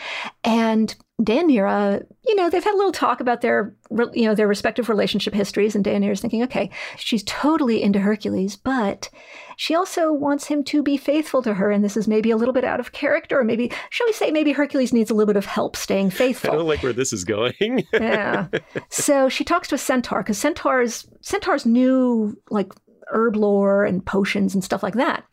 [0.43, 3.75] And Deianira, you know, they've had a little talk about their,
[4.13, 9.09] you know, their respective relationship histories, and Deianira's thinking, okay, she's totally into Hercules, but
[9.57, 12.53] she also wants him to be faithful to her, and this is maybe a little
[12.53, 15.37] bit out of character, or maybe, shall we say, maybe Hercules needs a little bit
[15.37, 16.51] of help staying faithful.
[16.51, 17.83] I don't like where this is going.
[17.93, 18.47] yeah.
[18.89, 22.71] So she talks to a centaur because centaurs, centaurs knew like
[23.11, 25.23] herb lore and potions and stuff like that,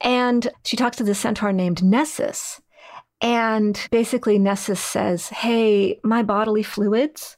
[0.00, 2.62] and she talks to this centaur named Nessus
[3.20, 7.36] and basically, Nessus says, Hey, my bodily fluids,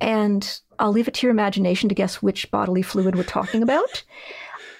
[0.00, 4.04] and I'll leave it to your imagination to guess which bodily fluid we're talking about.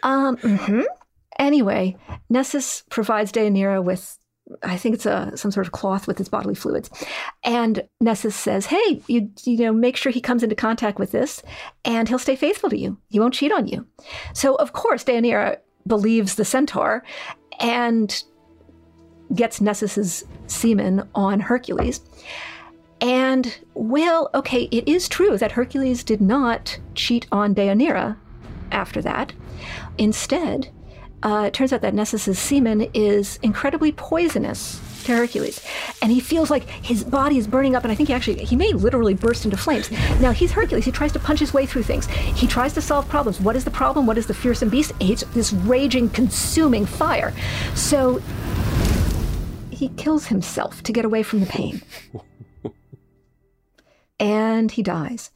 [0.05, 0.83] Um, mm-hmm.
[1.41, 1.97] Anyway,
[2.31, 4.17] Nessus provides Deianira with,
[4.63, 6.89] I think it's a some sort of cloth with his bodily fluids,
[7.43, 11.43] and Nessus says, "Hey, you you know, make sure he comes into contact with this,
[11.85, 12.97] and he'll stay faithful to you.
[13.09, 13.89] He won't cheat on you."
[14.35, 17.03] So of course, Deianira believes the centaur,
[17.59, 18.23] and
[19.35, 22.01] gets Nessus's semen on Hercules.
[23.01, 28.17] And, well, okay, it is true that Hercules did not cheat on Deianira
[28.73, 29.33] after that.
[29.99, 30.71] Instead,
[31.23, 35.65] uh, it turns out that Nessus's semen is incredibly poisonous to Hercules,
[36.03, 37.83] and he feels like his body is burning up.
[37.83, 39.91] And I think he actually he may literally burst into flames.
[40.21, 40.85] Now he's Hercules.
[40.85, 42.07] He tries to punch his way through things.
[42.07, 43.41] He tries to solve problems.
[43.41, 44.07] What is the problem?
[44.07, 44.93] What is the fearsome beast?
[45.01, 47.33] It's this raging, consuming fire.
[47.75, 48.23] So
[49.79, 51.83] he kills himself to get away from the pain.
[54.19, 55.31] and he dies.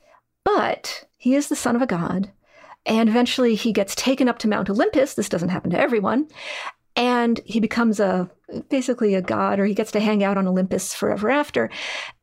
[0.44, 2.32] But he is the son of a god.
[2.84, 5.14] And eventually he gets taken up to Mount Olympus.
[5.14, 6.26] This doesn't happen to everyone.
[6.96, 8.28] And he becomes a
[8.68, 11.70] basically a god, or he gets to hang out on Olympus forever after.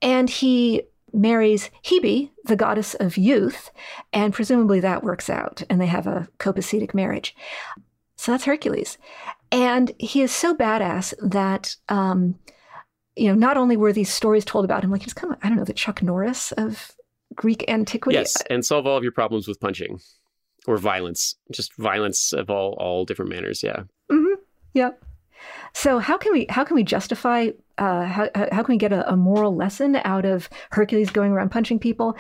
[0.01, 3.71] And he marries Hebe, the goddess of youth,
[4.13, 7.35] and presumably that works out, and they have a copacetic marriage.
[8.15, 8.97] So that's Hercules.
[9.51, 12.35] And he is so badass that, um,
[13.15, 15.49] you know, not only were these stories told about him, like he's kind of, I
[15.49, 16.91] don't know, the Chuck Norris of
[17.35, 18.17] Greek antiquity.
[18.17, 19.99] Yes, and solve all of your problems with punching
[20.67, 23.63] or violence, just violence of all all different manners.
[23.63, 23.83] Yeah.
[24.11, 24.41] Mm-hmm.
[24.73, 25.03] Yep.
[25.73, 29.09] So how can we how can we justify uh, how how can we get a,
[29.11, 32.17] a, moral lesson out of Hercules going around punching people?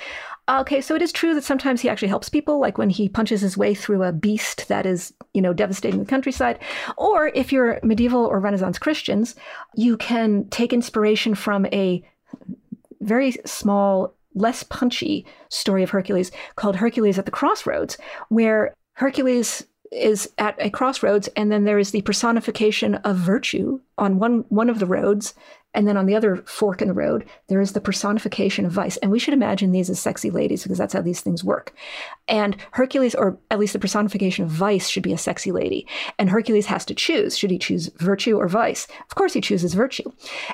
[0.47, 3.41] Okay, so it is true that sometimes he actually helps people, like when he punches
[3.41, 6.59] his way through a beast that is you know devastating the countryside.
[6.97, 9.35] Or if you're medieval or Renaissance Christians,
[9.75, 12.03] you can take inspiration from a
[13.01, 17.97] very small less punchy story of Hercules called Hercules at the Crossroads,
[18.29, 24.19] where Hercules is at a crossroads and then there is the personification of virtue on
[24.19, 25.33] one one of the roads
[25.73, 28.97] and then on the other fork in the road there is the personification of vice.
[28.97, 31.73] And we should imagine these as sexy ladies because that's how these things work.
[32.27, 35.85] And hercules or at least the personification of vice should be a sexy lady.
[36.17, 37.37] And hercules has to choose.
[37.37, 38.87] Should he choose virtue or vice?
[39.07, 40.11] Of course he chooses virtue.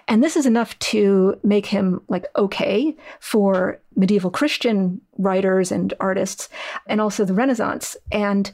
[0.08, 6.50] And this is enough to make him like okay for medieval christian writers and artists
[6.88, 7.96] and also the renaissance.
[8.12, 8.52] And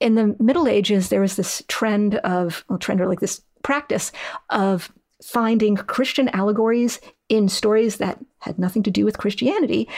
[0.00, 4.10] in the Middle Ages, there was this trend of, well, trend or like this practice
[4.48, 4.90] of
[5.22, 9.88] finding Christian allegories in stories that had nothing to do with Christianity.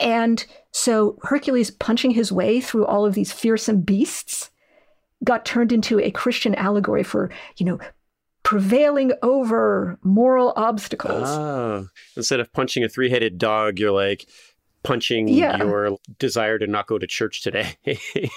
[0.00, 4.50] And so Hercules punching his way through all of these fearsome beasts
[5.22, 7.78] got turned into a Christian allegory for, you know,
[8.42, 11.28] prevailing over moral obstacles.
[11.28, 11.86] Oh,
[12.16, 14.26] instead of punching a three headed dog, you're like,
[14.82, 15.56] punching Yeah.
[15.58, 17.76] your desire to not go to church today.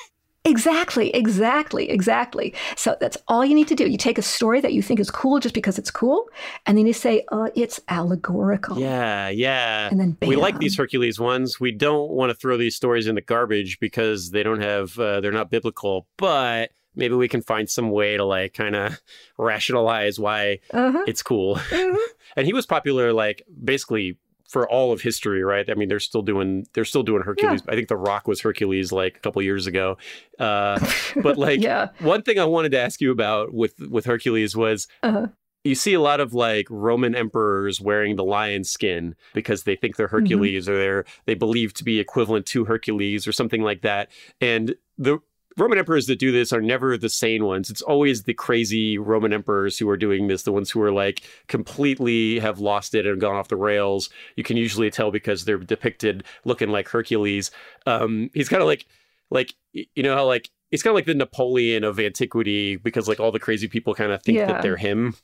[0.47, 2.53] Exactly, exactly, exactly.
[2.75, 3.87] So that's all you need to do.
[3.87, 6.29] You take a story that you think is cool just because it's cool,
[6.65, 8.79] and then you say, uh, it's allegorical.
[8.79, 9.89] yeah, yeah.
[9.91, 10.29] And then bam.
[10.29, 11.59] We like these Hercules ones.
[11.59, 15.19] We don't want to throw these stories in the garbage because they don't have, uh,
[15.21, 18.99] they're not biblical, but maybe we can find some way to like kind of
[19.37, 21.03] rationalize why Uh-huh.
[21.07, 21.55] it's cool.
[21.57, 21.95] Mhm.
[22.35, 25.69] and he was popular like basically for all of history, right?
[25.69, 27.61] I mean, they're still doing they're still doing Hercules.
[27.67, 29.97] I think The Rock was Hercules like a couple years ago.
[30.39, 30.79] Uh,
[31.21, 31.89] but like yeah.
[31.99, 35.27] one thing I wanted to ask you about with with Hercules was Uh-huh.
[35.63, 39.97] you see a lot of like Roman emperors wearing the lion skin because they think
[39.97, 44.09] they're Hercules or they're they believe to be equivalent to Hercules or something like that.
[44.39, 45.19] And the
[45.57, 47.69] Roman emperors that do this are never the sane ones.
[47.69, 51.21] It's always the crazy Roman emperors who are doing this, the ones who are like
[51.47, 54.09] completely have lost it and gone off the rails.
[54.35, 57.51] You can usually tell because they're depicted looking like Hercules.
[57.85, 58.85] Um, he's kind of like,
[59.29, 63.19] like you know how like it's kind of like the Napoleon of antiquity because like
[63.19, 64.47] all the crazy people kind of think Yeah.
[64.47, 65.15] that they're him.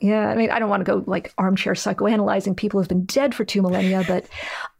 [0.00, 3.34] Yeah, I mean, I don't want to go like armchair psychoanalyzing people who've been dead
[3.34, 4.26] for two millennia, but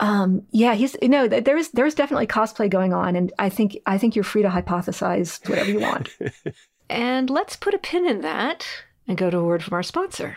[0.01, 3.99] um, yeah, he's you know there's there's definitely cosplay going on, and I think I
[3.99, 6.17] think you're free to hypothesize whatever you want.
[6.91, 8.67] and let's put a pin in that
[9.07, 10.37] and go to a word from our sponsor.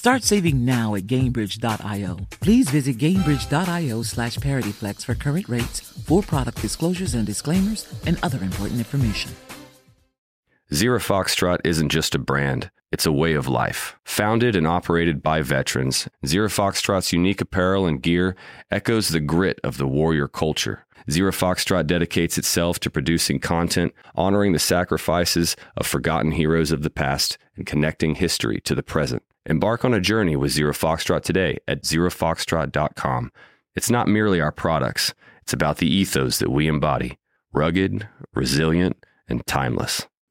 [0.00, 2.16] Start saving now at Gainbridge.io.
[2.40, 8.42] Please visit Gainbridge.io slash ParityFlex for current rates, for product disclosures and disclaimers, and other
[8.42, 9.30] important information.
[10.72, 13.98] Zero Foxtrot isn't just a brand, it's a way of life.
[14.06, 18.34] Founded and operated by veterans, Zero Foxtrot's unique apparel and gear
[18.70, 20.86] echoes the grit of the warrior culture.
[21.10, 26.88] Zero Foxtrot dedicates itself to producing content, honoring the sacrifices of forgotten heroes of the
[26.88, 29.22] past, and connecting history to the present.
[29.50, 33.32] Embark on a journey with Zero Foxtrot today at zerofoxtrot.com.
[33.74, 37.18] It's not merely our products, it's about the ethos that we embody
[37.52, 40.06] rugged, resilient, and timeless.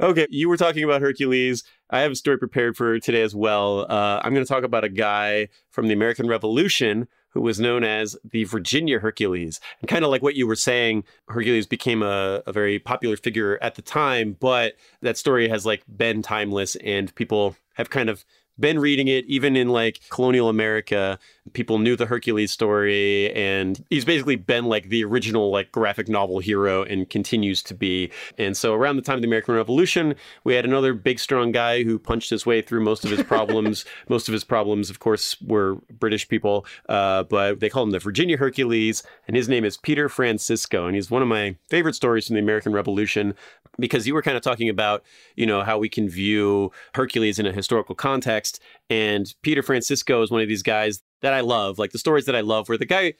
[0.00, 1.62] Okay, you were talking about Hercules.
[1.90, 3.84] I have a story prepared for today as well.
[3.86, 7.84] Uh, I'm going to talk about a guy from the American Revolution who was known
[7.84, 9.60] as the Virginia Hercules.
[9.82, 13.58] And kind of like what you were saying, Hercules became a, a very popular figure
[13.60, 18.24] at the time, but that story has like been timeless and people have kind of
[18.60, 21.18] been reading it even in like colonial America.
[21.52, 26.38] People knew the Hercules story, and he's basically been like the original like graphic novel
[26.38, 28.10] hero and continues to be.
[28.38, 31.82] And so around the time of the American Revolution, we had another big strong guy
[31.82, 33.84] who punched his way through most of his problems.
[34.08, 37.98] most of his problems, of course, were British people, uh, but they called him the
[37.98, 42.26] Virginia Hercules, and his name is Peter Francisco, and he's one of my favorite stories
[42.26, 43.34] from the American Revolution
[43.78, 45.04] because you were kind of talking about,
[45.36, 48.49] you know, how we can view Hercules in a historical context.
[48.88, 52.34] And Peter Francisco is one of these guys that I love, like the stories that
[52.34, 53.14] I love, where the guy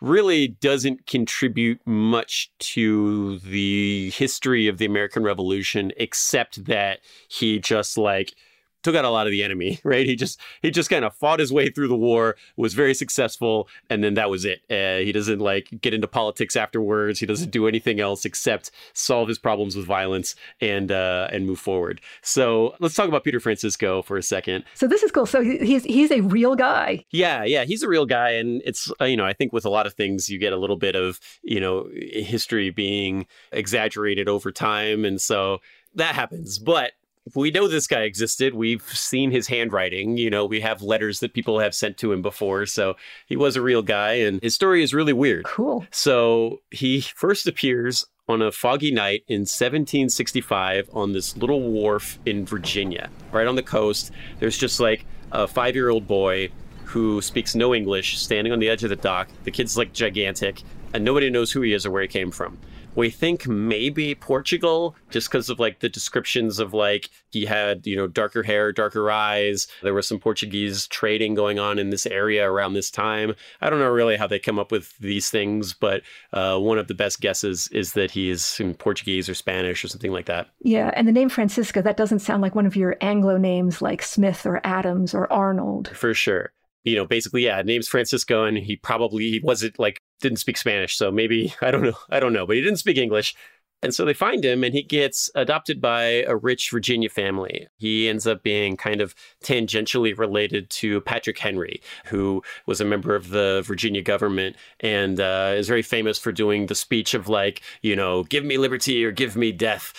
[0.00, 7.96] really doesn't contribute much to the history of the American Revolution, except that he just
[7.96, 8.34] like
[8.82, 10.06] took out a lot of the enemy, right?
[10.06, 13.68] He just he just kind of fought his way through the war, was very successful,
[13.90, 14.62] and then that was it.
[14.70, 17.20] Uh, he doesn't like get into politics afterwards.
[17.20, 21.58] He doesn't do anything else except solve his problems with violence and uh, and move
[21.58, 22.00] forward.
[22.22, 24.64] So let's talk about Peter Francisco for a second.
[24.74, 25.26] So this is cool.
[25.26, 27.04] So he's he's a real guy.
[27.10, 29.70] Yeah, yeah, he's a real guy, and it's uh, you know I think with a
[29.70, 34.50] lot of things you get a little bit of you know history being exaggerated over
[34.50, 35.60] time, and so
[35.94, 36.58] that happens.
[36.58, 36.92] But
[37.34, 38.54] we know this guy existed.
[38.54, 40.16] We've seen his handwriting.
[40.16, 42.66] You know, we have letters that people have sent to him before.
[42.66, 42.94] So
[43.26, 45.44] he was a real guy, and his story is really weird.
[45.44, 45.86] Cool.
[45.90, 52.44] So he first appears on a foggy night in 1765 on this little wharf in
[52.46, 54.10] Virginia, right on the coast.
[54.38, 56.50] There's just like a five year old boy
[56.84, 59.28] who speaks no English standing on the edge of the dock.
[59.44, 60.62] The kid's like gigantic,
[60.92, 62.58] and nobody knows who he is or where he came from
[62.94, 67.96] we think maybe Portugal, just because of like the descriptions of like he had, you
[67.96, 69.66] know, darker hair, darker eyes.
[69.82, 73.34] There was some Portuguese trading going on in this area around this time.
[73.60, 76.88] I don't know really how they come up with these things, but uh, one of
[76.88, 80.48] the best guesses is that he is in Portuguese or Spanish or something like that.
[80.60, 80.90] Yeah.
[80.94, 84.44] And the name Francisco, that doesn't sound like one of your Anglo names like Smith
[84.46, 85.88] or Adams or Arnold.
[85.94, 86.52] For sure
[86.84, 90.96] you know, basically, yeah, name's Francisco, and he probably he wasn't like didn't speak Spanish,
[90.96, 93.34] so maybe I don't know, I don't know, but he didn't speak English.
[93.82, 97.66] And so they find him and he gets adopted by a rich Virginia family.
[97.78, 99.12] He ends up being kind of
[99.42, 105.54] tangentially related to Patrick Henry, who was a member of the Virginia government and uh,
[105.56, 109.10] is very famous for doing the speech of, like, you know, give me liberty or
[109.10, 109.92] give me death.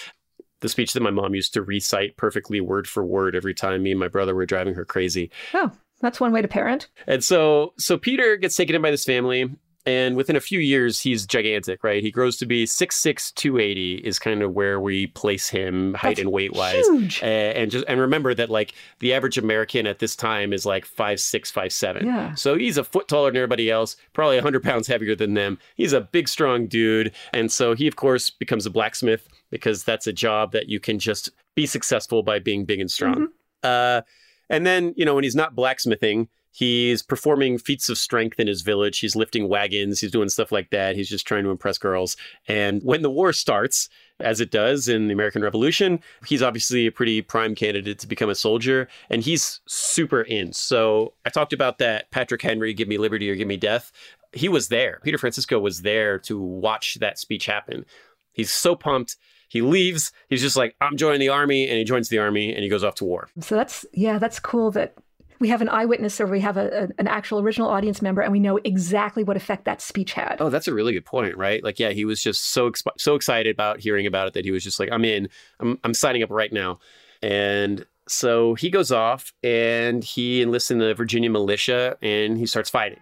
[0.61, 3.91] The speech that my mom used to recite perfectly word for word every time me
[3.91, 5.29] and my brother were driving her crazy.
[5.53, 6.87] Oh, that's one way to parent.
[7.05, 9.49] And so so Peter gets taken in by this family
[9.85, 12.01] and within a few years, he's gigantic, right?
[12.01, 16.21] He grows to be 6'6", 280 is kind of where we place him height That's
[16.21, 16.85] and weight wise.
[16.87, 17.21] huge.
[17.21, 20.87] Uh, and just and remember that like the average American at this time is like
[20.87, 22.03] 5'6", 5'7".
[22.03, 22.33] Yeah.
[22.35, 25.59] So he's a foot taller than everybody else, probably 100 pounds heavier than them.
[25.75, 27.11] He's a big, strong dude.
[27.33, 30.97] And so he, of course, becomes a blacksmith because that's a job that you can
[30.97, 33.15] just be successful by being big and strong.
[33.15, 33.25] Mm-hmm.
[33.63, 34.01] Uh,
[34.49, 38.61] and then, you know, when he's not blacksmithing, He's performing feats of strength in his
[38.61, 38.99] village.
[38.99, 39.99] He's lifting wagons.
[39.99, 40.95] He's doing stuff like that.
[40.95, 42.15] He's just trying to impress girls.
[42.47, 43.89] And when the war starts,
[44.19, 48.29] as it does in the American Revolution, he's obviously a pretty prime candidate to become
[48.29, 48.87] a soldier.
[49.09, 50.53] And he's super in.
[50.53, 53.91] So I talked about that Patrick Henry, give me liberty or give me death.
[54.31, 54.99] He was there.
[55.03, 57.83] Peter Francisco was there to watch that speech happen.
[58.31, 59.15] He's so pumped.
[59.49, 60.11] He leaves.
[60.29, 61.67] He's just like, I'm joining the army.
[61.67, 63.29] And he joins the army and he goes off to war.
[63.39, 64.93] So that's, yeah, that's cool that
[65.39, 68.31] we have an eyewitness or we have a, a, an actual original audience member and
[68.31, 70.37] we know exactly what effect that speech had.
[70.39, 71.63] Oh, that's a really good point, right?
[71.63, 74.63] Like, yeah, he was just so so excited about hearing about it that he was
[74.63, 75.29] just like, I'm in.
[75.59, 76.79] I'm, I'm signing up right now.
[77.21, 82.69] And so he goes off and he enlists in the Virginia militia and he starts
[82.69, 82.99] fighting.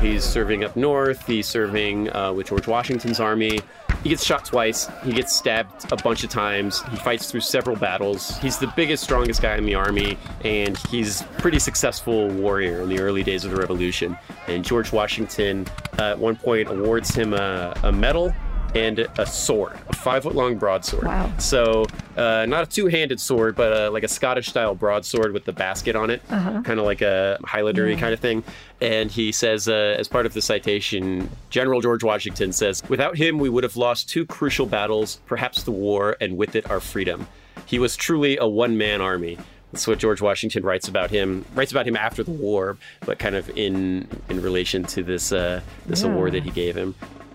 [0.00, 1.24] He's serving up north.
[1.26, 3.60] He's serving uh, with George Washington's army.
[4.02, 4.88] He gets shot twice.
[5.04, 6.82] He gets stabbed a bunch of times.
[6.90, 8.36] He fights through several battles.
[8.38, 12.98] He's the biggest, strongest guy in the army, and he's pretty successful warrior in the
[12.98, 14.18] early days of the Revolution.
[14.48, 15.66] And George Washington,
[15.98, 18.34] uh, at one point, awards him a, a medal
[18.74, 21.04] and a sword, a five foot long broadsword.
[21.04, 21.30] Wow.
[21.38, 21.84] So,
[22.16, 25.52] uh, not a two handed sword, but uh, like a Scottish style broadsword with the
[25.52, 26.62] basket on it, Uh-huh.
[26.62, 27.98] kind of like a Highlander Yeah.
[27.98, 28.42] kind of thing.
[28.80, 33.38] And he says, uh, as part of the citation, General George Washington says, Without him,
[33.38, 37.26] we would have lost two crucial battles, perhaps the war, and with it, our freedom.
[37.66, 39.38] He was truly a one man army.
[39.72, 41.46] That's what George Washington writes about him.
[41.54, 45.60] Writes about him after the war, but kind of in in relation to this uh,
[45.86, 46.10] this Yeah.
[46.10, 46.94] award that he gave him.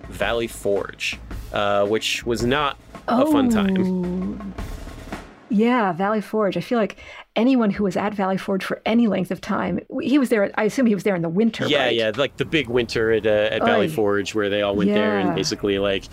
[0.10, 1.20] Valley Forge,
[1.54, 2.78] uh, which was not
[3.08, 3.78] a fun time.
[3.78, 4.64] Oh.
[5.50, 6.58] Yeah, Valley Forge.
[6.58, 6.98] I feel like
[7.36, 10.52] anyone who was at Valley Forge for any length of time, he was there.
[10.56, 11.66] I assume he was there in the winter.
[11.68, 11.96] Yeah, right?
[11.96, 13.90] yeah, like the big winter at, uh, at Valley Oy.
[13.90, 16.04] Forge where they all went there and basically like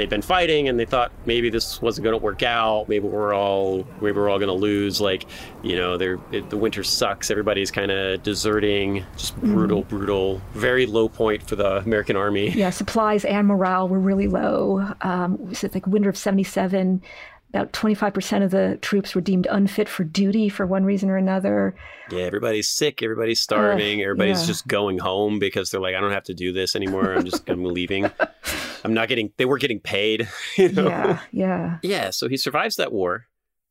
[0.00, 2.88] they'd been fighting and they thought maybe this wasn't going to work out.
[2.88, 4.98] Maybe we're all maybe we're all going to lose.
[4.98, 5.26] Like
[5.62, 7.30] you know, they're, it, the winter sucks.
[7.30, 9.04] Everybody's kind of deserting.
[9.18, 10.40] Just brutal, brutal.
[10.54, 12.48] Very low point for the American army.
[12.48, 14.90] Yeah, supplies and morale were really low.
[15.02, 17.02] Um, we said like winter of '77,
[17.50, 21.74] about 25% of the troops were deemed unfit for duty for one reason or another.
[22.10, 23.02] Yeah, everybody's sick.
[23.02, 24.02] Everybody's starving.
[24.02, 24.46] everybody's yeah.
[24.46, 27.12] just going home because they're like, I don't have to do this anymore.
[27.12, 28.08] I'm just I'm leaving.
[28.84, 29.32] I'm not getting.
[29.36, 30.28] They were getting paid.
[30.56, 30.88] You know?
[30.88, 31.78] Yeah, yeah.
[31.82, 33.26] Yeah, so he survives that war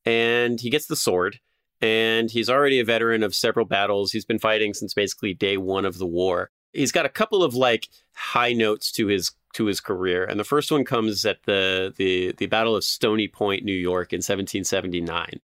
[0.05, 1.39] and he gets the sword
[1.81, 4.11] and he's already a veteran of several battles.
[4.11, 6.51] He's been fighting since basically day 1 of the war.
[6.73, 10.23] He's got a couple of like high notes to his to his career.
[10.23, 14.13] And the first one comes at the the the Battle of Stony Point, New York
[14.13, 15.39] in 1779.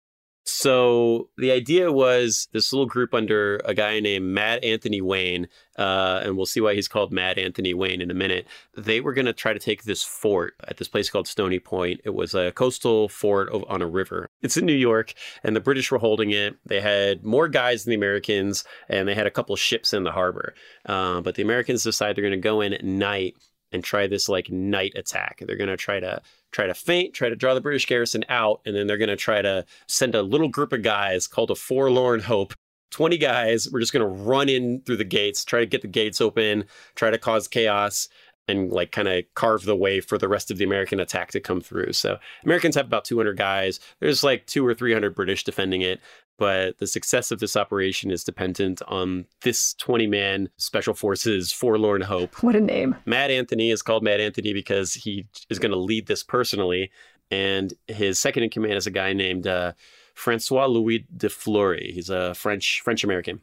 [0.50, 5.46] So the idea was this little group under a guy named Mad Anthony Wayne,
[5.78, 8.46] uh, and we'll see why he's called Mad Anthony Wayne in a minute.
[8.76, 12.00] They were going to try to take this fort at this place called Stony Point.
[12.04, 14.28] It was a coastal fort on a river.
[14.42, 16.56] It's in New York, and the British were holding it.
[16.66, 20.12] They had more guys than the Americans, and they had a couple ships in the
[20.12, 20.54] harbor.
[20.84, 23.36] Uh, but the Americans decided they're going to go in at night
[23.72, 25.42] and try this like night attack.
[25.46, 26.20] They're going to try to
[26.52, 29.16] try to feint, try to draw the British garrison out, and then they're going to
[29.16, 32.54] try to send a little group of guys called a forlorn hope.
[32.90, 35.88] 20 guys, we're just going to run in through the gates, try to get the
[35.88, 36.64] gates open,
[36.96, 38.08] try to cause chaos
[38.50, 41.40] and like kind of carve the way for the rest of the American attack to
[41.40, 41.92] come through.
[41.92, 43.80] So Americans have about 200 guys.
[44.00, 46.00] There's like two or 300 British defending it
[46.40, 52.00] but the success of this operation is dependent on this 20 man special forces forlorn
[52.00, 52.42] hope.
[52.42, 52.96] What a name.
[53.04, 56.90] Mad Anthony is called Mad Anthony because he is going to lead this personally.
[57.30, 59.74] And his second in command is a guy named uh,
[60.14, 61.92] Francois Louis de Fleury.
[61.94, 63.42] He's a French French American.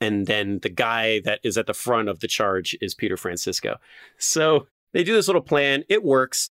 [0.00, 3.78] And then the guy that is at the front of the charge is Peter Francisco.
[4.16, 5.84] So they do this little plan.
[5.88, 6.50] It works.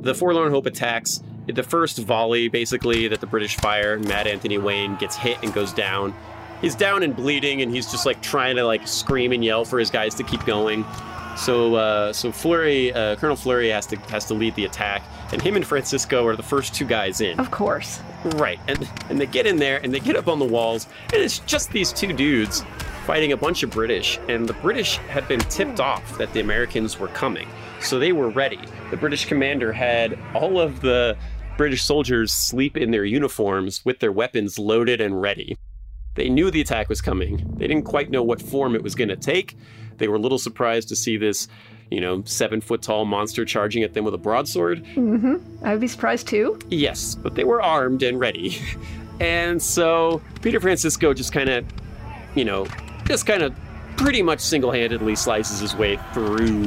[0.00, 4.96] The Forlorn Hope attacks the first volley, basically, that the British fire, Mad Anthony Wayne
[4.96, 6.14] gets hit and goes down.
[6.60, 9.78] He's down and bleeding, and he's just like trying to like scream and yell for
[9.78, 10.84] his guys to keep going.
[11.36, 15.42] So, uh, so Fleury, uh, Colonel Fleury has to has to lead the attack, and
[15.42, 17.38] him and Francisco are the first two guys in.
[17.40, 18.00] Of course.
[18.36, 21.20] Right, and and they get in there and they get up on the walls, and
[21.20, 22.62] it's just these two dudes
[23.06, 26.98] fighting a bunch of British, and the British had been tipped off that the Americans
[26.98, 27.48] were coming,
[27.80, 28.60] so they were ready.
[28.90, 31.16] The British commander had all of the
[31.58, 35.58] British soldiers sleep in their uniforms with their weapons loaded and ready.
[36.14, 37.44] They knew the attack was coming.
[37.56, 39.56] They didn't quite know what form it was going to take.
[39.98, 41.48] They were a little surprised to see this,
[41.90, 44.84] you know, seven foot tall monster charging at them with a broadsword.
[44.84, 45.64] Mm-hmm.
[45.64, 46.58] I'd be surprised too.
[46.68, 48.58] Yes, but they were armed and ready.
[49.20, 51.64] and so Peter Francisco just kind of,
[52.34, 52.66] you know,
[53.06, 53.54] just kind of
[53.96, 56.66] pretty much single-handedly slices his way through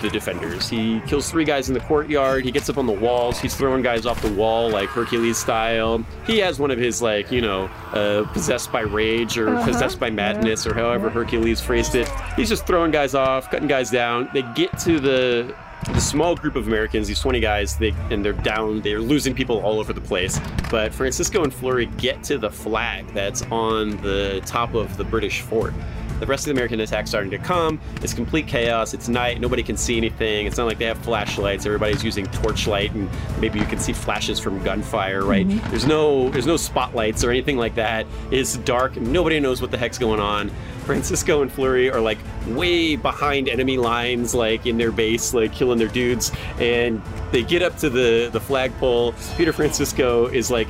[0.00, 0.68] the defenders.
[0.68, 2.44] He kills three guys in the courtyard.
[2.44, 3.38] He gets up on the walls.
[3.38, 6.04] He's throwing guys off the wall like Hercules style.
[6.26, 9.66] He has one of his like you know uh, possessed by rage or uh-huh.
[9.66, 12.08] possessed by madness or however Hercules phrased it.
[12.36, 14.28] He's just throwing guys off, cutting guys down.
[14.32, 15.54] They get to the
[15.86, 19.60] the small group of Americans, these 20 guys, they and they're down, they're losing people
[19.60, 20.40] all over the place.
[20.70, 25.40] But Francisco and Fleury get to the flag that's on the top of the British
[25.40, 25.72] fort.
[26.20, 27.80] The rest of the American attack starting to come.
[28.02, 28.94] It's complete chaos.
[28.94, 29.40] It's night.
[29.40, 30.46] Nobody can see anything.
[30.46, 31.66] It's not like they have flashlights.
[31.66, 33.08] Everybody's using torchlight, and
[33.40, 35.24] maybe you can see flashes from gunfire.
[35.24, 35.46] Right?
[35.46, 35.70] Mm-hmm.
[35.70, 38.06] There's no there's no spotlights or anything like that.
[38.30, 38.96] It's dark.
[38.96, 40.50] Nobody knows what the heck's going on.
[40.88, 42.16] Francisco and Fleury are like
[42.46, 46.32] way behind enemy lines, like in their base, like killing their dudes.
[46.58, 49.14] And they get up to the the flagpole.
[49.36, 50.66] Peter Francisco is like,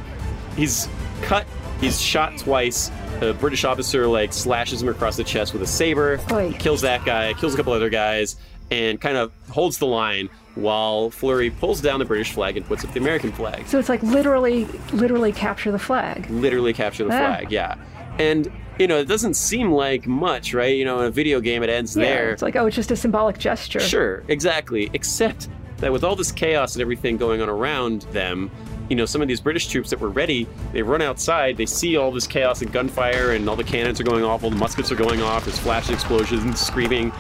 [0.57, 0.89] he's
[1.23, 1.47] cut.
[1.81, 6.21] He's shot twice a British officer like slashes him across the chest with a saber,
[6.31, 6.53] Oy.
[6.59, 8.37] kills that guy, kills a couple other guys,
[8.71, 12.85] and kind of holds the line while Fleury pulls down the British flag and puts
[12.85, 13.67] up the American flag.
[13.67, 16.29] So it's like literally, literally capture the flag.
[16.31, 17.19] Literally capture the ah.
[17.19, 17.77] flag, yeah.
[18.19, 20.77] And you know, it doesn't seem like much, right?
[20.77, 22.31] You know, in a video game, it ends yeah, there.
[22.31, 23.81] It's like, oh, it's just a symbolic gesture.
[23.81, 24.91] Sure, exactly.
[24.93, 25.49] Except
[25.79, 28.51] that with all this chaos and everything going on around them,
[28.89, 31.97] you know, some of these British troops that were ready, they run outside, they see
[31.97, 34.91] all this chaos and gunfire, and all the cannons are going off, all the muskets
[34.91, 37.13] are going off, there's flash explosions, screaming,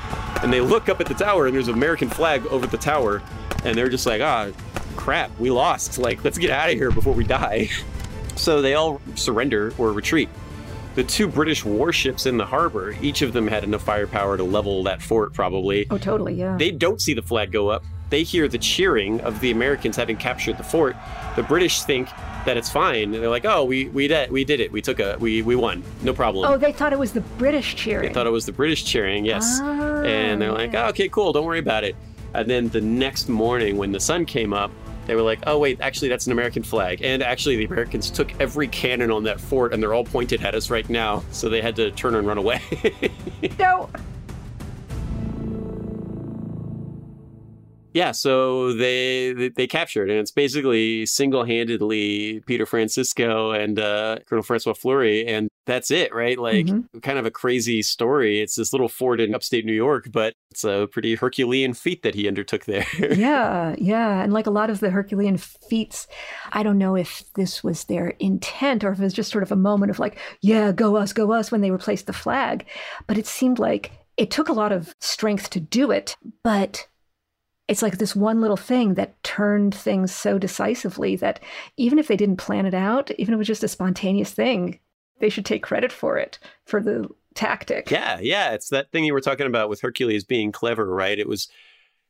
[0.42, 3.22] and they look up at the tower, and there's an American flag over the tower,
[3.64, 4.50] and they're just like, ah,
[4.96, 5.98] crap, we lost.
[5.98, 7.68] Like, let's get out of here before we die.
[8.36, 10.28] so they all surrender or retreat.
[10.94, 14.82] The two British warships in the harbor, each of them had enough firepower to level
[14.84, 15.86] that fort, probably.
[15.90, 16.56] Oh, totally, yeah.
[16.56, 20.16] They don't see the flag go up they hear the cheering of the Americans having
[20.16, 20.96] captured the fort.
[21.36, 22.08] The British think
[22.44, 23.12] that it's fine.
[23.12, 24.72] They're like, "Oh, we we did we did it.
[24.72, 25.82] We took a we we won.
[26.02, 28.08] No problem." Oh, they thought it was the British cheering.
[28.08, 29.24] They thought it was the British cheering.
[29.24, 29.58] Yes.
[29.62, 31.32] Ah, and they're like, "Oh, okay, cool.
[31.32, 31.96] Don't worry about it."
[32.34, 34.70] And then the next morning when the sun came up,
[35.06, 38.38] they were like, "Oh wait, actually that's an American flag." And actually the Americans took
[38.40, 41.24] every cannon on that fort and they're all pointed at us right now.
[41.30, 42.60] So they had to turn and run away.
[43.58, 43.90] no.
[47.98, 54.18] Yeah, so they, they, they captured, and it's basically single handedly Peter Francisco and uh,
[54.28, 56.38] Colonel Francois Fleury, and that's it, right?
[56.38, 57.00] Like mm-hmm.
[57.00, 58.40] kind of a crazy story.
[58.40, 62.14] It's this little fort in upstate New York, but it's a pretty Herculean feat that
[62.14, 62.86] he undertook there.
[63.16, 66.06] yeah, yeah, and like a lot of the Herculean feats,
[66.52, 69.50] I don't know if this was their intent or if it was just sort of
[69.50, 72.64] a moment of like, yeah, go us, go us when they replaced the flag,
[73.08, 76.86] but it seemed like it took a lot of strength to do it, but
[77.68, 81.40] it's like this one little thing that turned things so decisively that
[81.76, 84.80] even if they didn't plan it out, even if it was just a spontaneous thing,
[85.20, 87.90] they should take credit for it, for the tactic.
[87.90, 88.52] Yeah, yeah.
[88.52, 91.18] It's that thing you were talking about with Hercules being clever, right?
[91.18, 91.48] It was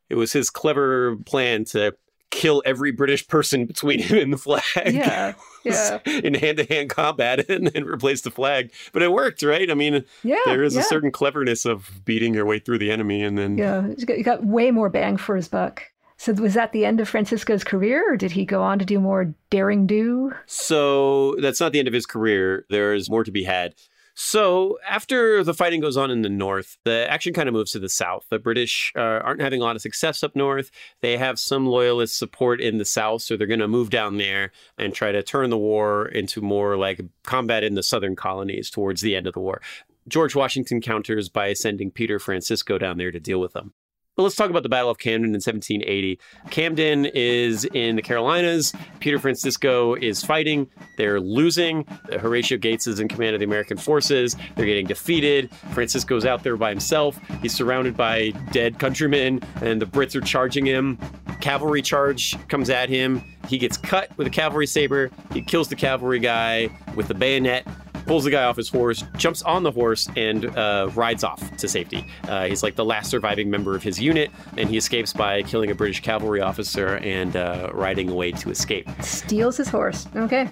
[0.08, 1.94] it was his clever plan to
[2.30, 4.62] kill every British person between him and the flag.
[4.94, 5.34] Yeah.
[5.64, 5.98] Yeah.
[6.06, 8.72] in hand to hand combat and then replace the flag.
[8.92, 9.70] But it worked, right?
[9.70, 10.36] I mean, Yeah.
[10.46, 10.80] there is yeah.
[10.80, 13.86] a certain cleverness of beating your way through the enemy and then Yeah.
[13.98, 15.82] He got, way more bang for his buck.
[16.16, 18.98] So was that the end of Francisco's career, or did he go on to do
[18.98, 20.32] more daring do?
[20.46, 22.64] So that's not the end of his career.
[22.70, 23.74] There's more to be had.
[24.20, 27.78] So after the fighting goes on in the north, the action kind of moves to
[27.78, 28.26] the south.
[28.30, 30.72] The British uh, aren't having a lot of success up north.
[31.02, 34.50] They have some loyalist support in the south, so they're going to move down there
[34.76, 39.02] and try to turn the war into more like combat in the southern colonies towards
[39.02, 39.62] the end of the war.
[40.08, 43.72] George Washington counters by sending Peter Francisco down there to deal with them.
[44.18, 46.18] But let's talk about the Battle of Camden in 1780.
[46.50, 48.72] Camden is in the Carolinas.
[48.98, 50.68] Peter Francisco is fighting.
[50.96, 51.84] They're losing.
[52.10, 54.34] Horatio Gates is in command of the American forces.
[54.56, 55.54] They're getting defeated.
[55.70, 57.16] Francisco's out there by himself.
[57.42, 60.98] He's surrounded by dead countrymen, and the Brits are charging him.
[61.40, 63.22] Cavalry charge comes at him.
[63.46, 65.12] He gets cut with a cavalry saber.
[65.32, 67.68] He kills the cavalry guy with the bayonet
[68.08, 71.68] pulls the guy off his horse, jumps on the horse, and uh, rides off to
[71.68, 72.04] safety.
[72.26, 75.70] Uh, he's like the last surviving member of his unit, and he escapes by killing
[75.70, 78.88] a British cavalry officer and uh, riding away to escape.
[79.02, 80.08] Steals his horse.
[80.16, 80.48] Okay.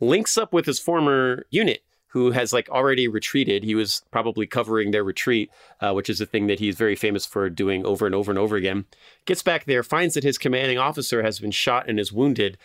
[0.00, 1.82] Links up with his former unit.
[2.08, 3.64] Who has like already retreated?
[3.64, 7.26] He was probably covering their retreat, uh, which is a thing that he's very famous
[7.26, 8.84] for doing over and over and over again.
[9.24, 12.56] Gets back there, finds that his commanding officer has been shot and is wounded,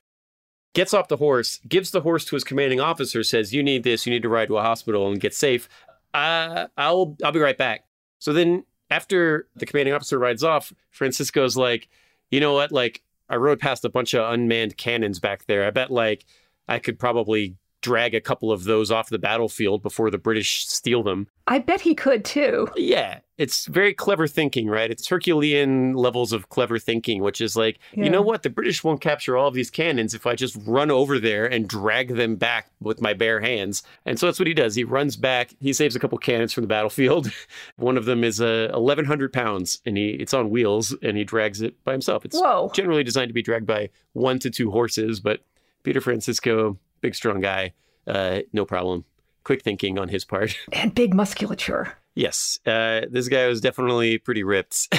[0.74, 4.06] gets off the horse, gives the horse to his commanding officer, says, "You need this.
[4.06, 5.68] You need to ride to a hospital and get safe.
[6.14, 7.86] Uh, I'll I'll be right back."
[8.20, 11.90] So then, after the commanding officer rides off, Francisco's like,
[12.32, 12.72] "You know what?
[12.72, 15.66] Like, I rode past a bunch of unmanned cannons back there.
[15.66, 16.26] I bet like
[16.68, 21.04] I could probably." Drag a couple of those off the battlefield before the British steal
[21.04, 21.28] them.
[21.48, 22.68] I bet he could too.
[22.76, 24.92] Yeah, it's very clever thinking, right?
[24.92, 28.44] It's Herculean levels of clever thinking, which is like, you know what?
[28.44, 31.68] The British won't capture all of these cannons if I just run over there and
[31.68, 33.82] drag them back with my bare hands.
[34.06, 34.76] And so that's what he does.
[34.76, 35.56] He runs back.
[35.62, 37.32] He saves a couple cannons from the battlefield.
[37.78, 41.62] One of them is uh, 1,100 pounds, and he it's on wheels, and he drags
[41.62, 42.26] it by himself.
[42.26, 42.72] It's Whoa.
[42.76, 45.40] generally designed to be dragged by one to two horses, but
[45.84, 47.74] Peter Francisco, big strong guy,
[48.08, 49.06] uh, no problem.
[49.44, 50.56] Quick thinking on his part.
[50.72, 51.94] And big musculature.
[52.16, 54.94] Yes, uh, this guy was definitely pretty ripped.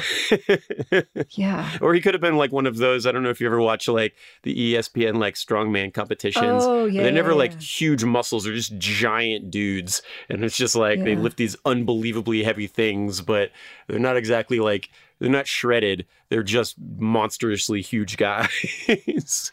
[1.30, 1.76] Yeah.
[1.80, 3.04] or he could have been like one of those.
[3.04, 6.64] I don't know if you ever watch like the ESPN like strongman competitions.
[6.64, 7.02] Oh, yeah.
[7.02, 7.58] They're never yeah, like yeah.
[7.58, 8.44] huge muscles.
[8.44, 13.50] They're just giant dudes, and it's just like they lift these unbelievably heavy things, but
[13.86, 16.06] they're not exactly like they're not shredded.
[16.30, 18.48] They're just monstrously huge guys.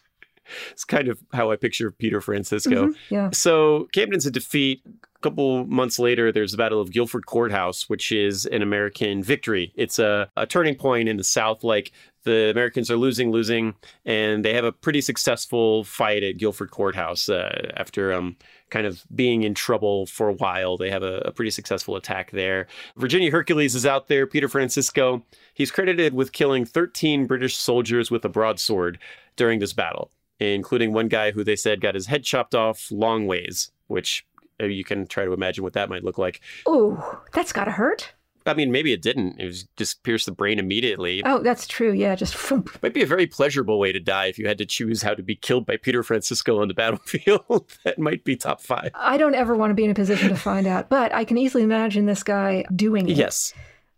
[0.70, 2.88] it's kind of how I picture Peter Francisco.
[2.88, 3.30] Mhm, Yeah.
[3.32, 4.82] So Camden's a defeat.
[4.86, 9.72] A couple months later, there's the Battle of Guilford Courthouse, which is an American victory.
[9.74, 11.64] It's a, a turning point in the South.
[11.64, 11.90] Like
[12.22, 13.74] the Americans are losing, losing,
[14.04, 18.36] and they have a pretty successful fight at Guilford Courthouse uh, after um,
[18.70, 20.76] kind of being in trouble for a while.
[20.76, 22.68] They have a, a pretty successful attack there.
[22.96, 24.24] Virginia Hercules is out there.
[24.24, 25.24] Peter Francisco.
[25.52, 29.00] He's credited with killing 13 British soldiers with a broadsword
[29.34, 33.26] during this battle, including one guy who they said got his head chopped off long
[33.26, 34.26] ways, which
[34.60, 36.40] uh, you can try to imagine what that might look like.
[36.66, 38.12] Oh, that's gotta hurt.
[38.46, 39.38] I mean, maybe it didn't.
[39.38, 41.22] It was just pierced the brain immediately.
[41.22, 41.92] Oh, that's true.
[41.92, 42.50] Yeah, just.
[42.82, 45.22] Might be a very pleasurable way to die if you had to choose how to
[45.22, 47.70] be killed by Peter Francisco on the battlefield.
[47.84, 48.90] that might be top five.
[48.94, 51.36] I don't ever want to be in a position to find out, but I can
[51.36, 53.18] easily imagine this guy doing it.
[53.18, 53.52] Yes,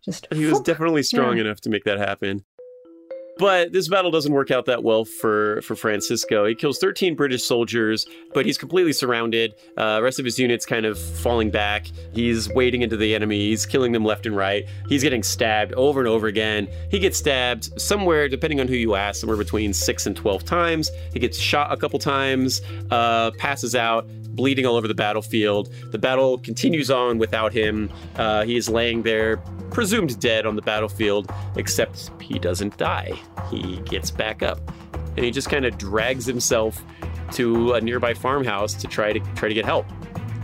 [0.04, 1.42] Just he was definitely strong Yeah.
[1.44, 2.44] enough to make that happen.
[3.40, 6.44] But this battle doesn't work out that well for, for Francisco.
[6.44, 9.54] He kills 13 British soldiers, but he's completely surrounded.
[9.78, 11.86] Uh, rest of his unit's kind of falling back.
[12.12, 13.48] He's wading into the enemy.
[13.48, 14.68] He's killing them left and right.
[14.90, 16.68] He's getting stabbed over and over again.
[16.90, 20.90] He gets stabbed somewhere, depending on who you ask, somewhere between 6 and 12 times.
[21.14, 22.60] He gets shot a couple times,
[22.90, 25.72] uh, passes out, bleeding all over the battlefield.
[25.90, 27.90] The battle continues on without him.
[28.16, 29.38] Uh, he is laying there,
[29.70, 33.12] presumed dead on the battlefield, except he doesn't die.
[33.50, 34.60] He gets back up,
[35.16, 36.82] and he just kind of drags himself
[37.32, 39.86] to a nearby farmhouse to try to try to get help.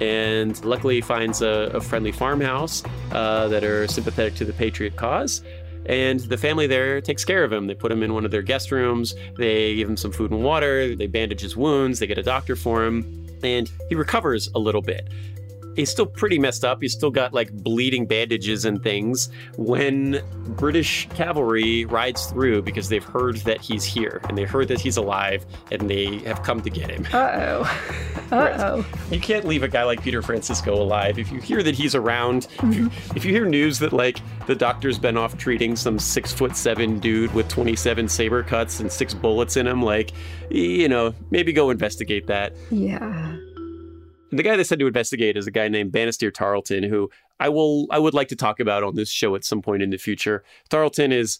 [0.01, 2.83] And luckily, he finds a, a friendly farmhouse
[3.13, 5.43] uh, that are sympathetic to the patriot cause.
[5.87, 7.67] And the family there takes care of him.
[7.67, 9.15] They put him in one of their guest rooms.
[9.39, 10.95] They give him some food and water.
[10.97, 12.01] They bandage his wounds.
[12.01, 13.26] They get a doctor for him.
[13.43, 15.09] And he recovers a little bit.
[15.77, 16.83] He's still pretty messed up.
[16.83, 20.21] He's still got like bleeding bandages and things when
[20.57, 24.97] British cavalry rides through because they've heard that he's here and they heard that he's
[24.97, 27.07] alive and they have come to get him.
[27.17, 28.31] Uh oh.
[28.31, 28.87] Uh oh.
[29.11, 31.19] You can't leave a guy like Peter Francisco alive.
[31.19, 34.55] If you hear that he's around, if, you, if you hear news that like the
[34.55, 39.15] doctor's been off treating some six foot seven dude with 27 saber cuts and six
[39.15, 40.13] bullets in him, like,
[40.51, 42.55] you know, maybe go investigate that.
[42.71, 43.37] Yeah.
[44.37, 47.11] The guy that said to investigate is a guy named Banastre Tarleton, who
[47.41, 49.91] I will I would like to talk about on this show at some point in
[49.91, 50.45] the future.
[50.69, 51.39] Tarleton is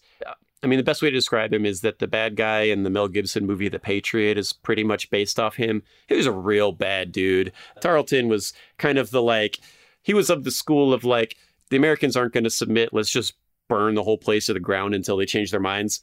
[0.63, 2.89] I mean, the best way to describe him is that the bad guy in the
[2.89, 5.83] Mel Gibson movie The Patriot is pretty much based off him.
[6.07, 7.51] He was a real bad dude.
[7.79, 9.59] Tarleton was kind of the like,
[10.01, 11.37] he was of the school of like,
[11.69, 12.89] the Americans aren't going to submit.
[12.91, 13.35] Let's just
[13.67, 16.01] burn the whole place to the ground until they change their minds.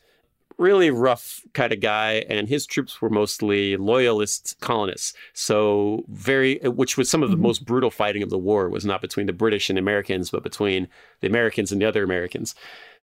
[0.56, 5.12] Really rough kind of guy, and his troops were mostly loyalist colonists.
[5.32, 9.00] So very, which was some of the most brutal fighting of the war was not
[9.00, 10.88] between the British and Americans, but between
[11.20, 12.54] the Americans and the other Americans.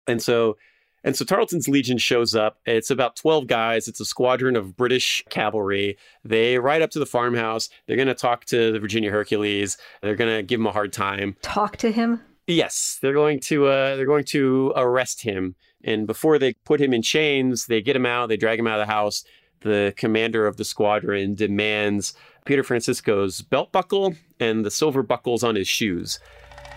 [0.07, 0.57] And so
[1.05, 2.59] and so Tarleton's Legion shows up.
[2.65, 3.89] It's about 12 guys.
[3.89, 5.99] It's a squadron of British cavalry.
[6.25, 7.69] They ride up to the farmhouse.
[7.87, 9.77] They're going to talk to the Virginia Hercules.
[10.01, 11.37] They're going to give him a hard time.
[11.43, 12.21] Talk to him.
[12.47, 15.55] Yes, they're going to uh, they're going to arrest him.
[15.85, 18.29] And before they put him in chains, they get him out.
[18.29, 19.25] They drag him out of the house.
[19.61, 22.15] The commander of the squadron demands
[22.45, 26.19] Peter Francisco's belt buckle and the silver buckles on his shoes.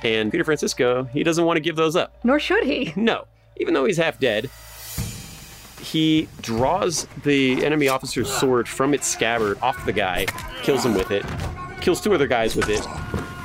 [0.03, 2.15] And Peter Francisco, he doesn't want to give those up.
[2.23, 2.93] Nor should he.
[3.05, 3.25] No,
[3.57, 4.49] even though he's half dead,
[5.81, 10.25] he draws the enemy officer's sword from its scabbard off the guy,
[10.61, 11.25] kills him with it,
[11.81, 12.85] kills two other guys with it.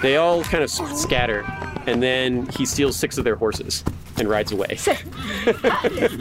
[0.03, 1.45] They all kind of scatter,
[1.87, 3.85] and then he steals six of their horses
[4.21, 4.69] and rides away.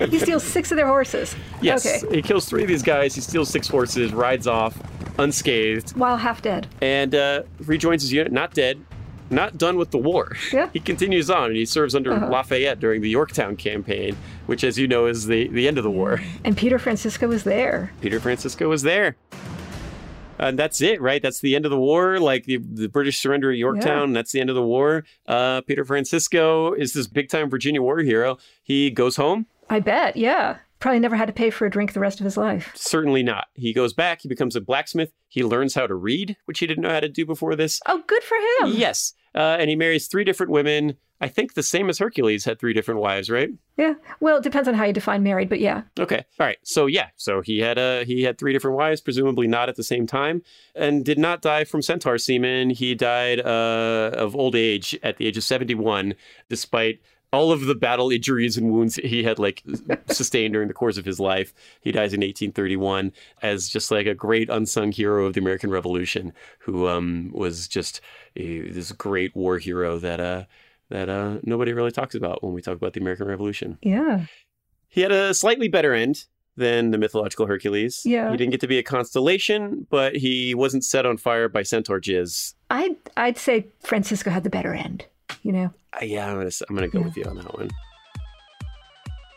[0.09, 1.35] he steals six of their horses.
[1.61, 2.15] Yes, Okay.
[2.15, 3.13] he kills three of these guys.
[3.13, 4.77] He steals six horses, rides off
[5.19, 6.67] unscathed, While half dead.
[6.81, 8.31] and uh, rejoins his unit.
[8.31, 8.83] Not dead,
[9.29, 10.35] not done with the war.
[10.53, 10.69] Yeah.
[10.73, 14.15] He continues on, and he serves under Lafayette during the Yorktown campaign,
[14.47, 16.21] which, as you know, is the, the end of the war.
[16.43, 17.91] And Peter Francisco was there.
[18.01, 19.15] Peter Francisco was there.
[20.39, 21.21] And that's it, right?
[21.21, 22.19] That's the end of the war.
[22.19, 25.03] Like the, the British surrender at Yorktown, and that's the end of the war.
[25.27, 28.37] Uh, Peter Francisco is this big time Virginia war hero.
[28.63, 29.47] He goes home.
[29.69, 30.57] I bet, yeah.
[30.79, 32.71] Probably never had to pay for a drink the rest of his life.
[32.73, 33.47] Certainly not.
[33.53, 34.21] He goes back.
[34.21, 35.11] He becomes a blacksmith.
[35.27, 37.81] He learns how to read, which he didn't know how to do before this.
[37.85, 38.73] Oh, good for him.
[38.73, 39.13] Yes.
[39.35, 40.95] Uh, and he marries three different women.
[41.21, 43.49] I think the same as Hercules had three different wives, right?
[43.75, 43.95] Yeah.
[44.21, 45.83] Well, it depends on how you define married, but yeah.
[45.99, 46.25] Okay.
[46.39, 46.57] All right.
[46.63, 47.09] So yeah.
[47.17, 50.43] So he had uh he had three different wives, presumably not at the same time,
[50.75, 52.69] and did not die from centaur semen.
[52.69, 56.15] He died uh, of old age at the age of seventy one,
[56.47, 57.01] despite
[57.31, 59.63] all of the battle injuries and wounds he had like
[60.09, 61.53] sustained during the course of his life.
[61.81, 63.11] He dies in 1831
[63.41, 68.01] as just like a great unsung hero of the American Revolution, who um was just
[68.35, 70.43] a, this great war hero that uh
[70.89, 73.77] that uh nobody really talks about when we talk about the American Revolution.
[73.81, 74.25] Yeah.
[74.87, 76.25] He had a slightly better end
[76.57, 78.01] than the mythological Hercules.
[78.05, 78.31] Yeah.
[78.31, 82.01] He didn't get to be a constellation, but he wasn't set on fire by centaur
[82.01, 82.55] jizz.
[82.69, 85.05] I'd, I'd say Francisco had the better end,
[85.43, 85.73] you know?
[85.93, 87.69] Uh, yeah, I'm gonna I'm gonna go with you on that one.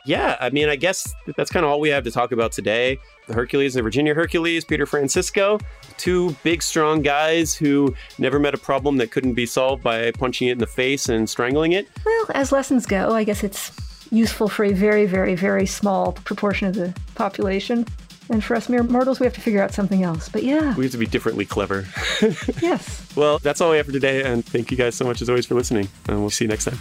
[0.04, 2.98] Yeah, I mean, I guess that's kind of all we have to talk about today.
[3.28, 5.60] The Hercules, the Virginia Hercules, Peter Francisco,
[5.96, 10.48] two big, strong guys who never met a problem that couldn't be solved by punching
[10.48, 11.86] it in the face and strangling it.
[12.04, 13.70] Well, as lessons go, I guess it's
[14.10, 17.86] useful for a very, very, very small proportion of the population.
[18.32, 20.30] And for us mere mortals, we have to figure out something else.
[20.30, 21.86] But yeah, We have to be differently clever.
[22.62, 23.06] yes.
[23.14, 25.44] well, that's all we have for today, and thank you guys so much as always
[25.44, 25.86] for listening.
[26.08, 26.78] And we'll see you next time.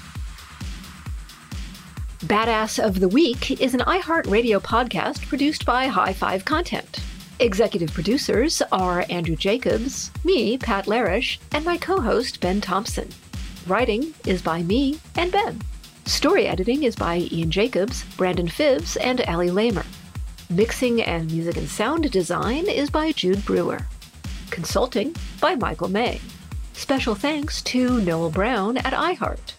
[2.20, 7.02] Badass of the Week is an iHeartRadio podcast produced by High Five Content.
[7.39, 13.10] Executive producers are Andrew Jacobs, me, Pat Larash, and my co host, Ben Thompson.
[13.68, 15.60] Writing is by me and Ben.
[16.06, 19.86] Story editing is by Ian Jacobs, Brandon Phibbs, and Ali Lamer.
[20.52, 23.88] Mixing and music and sound design is by Jude Brewer.
[24.49, 26.20] Consulting by Michael May.
[26.74, 29.54] Special thanks to Noel Brown at iHeart.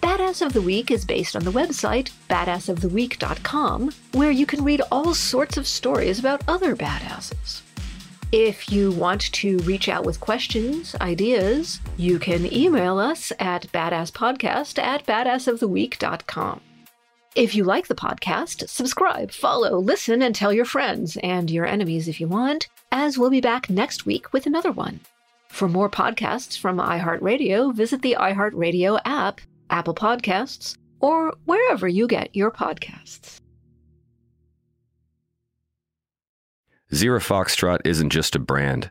[0.00, 5.12] Badass of the Week is based on the website badassoftheweek.com, where you can read all
[5.12, 7.60] sorts of stories about other badasses.
[8.32, 14.78] If you want to reach out with questions, ideas, you can email us at badasspodcast
[14.82, 16.62] at badassoftheweek.com.
[17.36, 22.08] If you like the podcast, subscribe, follow, listen, and tell your friends and your enemies
[22.08, 24.98] if you want, as we'll be back next week with another one.
[25.48, 32.34] For more podcasts from iHeartRadio, visit the iHeartRadio app, Apple Podcasts, or wherever you get
[32.34, 33.38] your podcasts.
[36.92, 38.90] Zero Foxtrot isn't just a brand,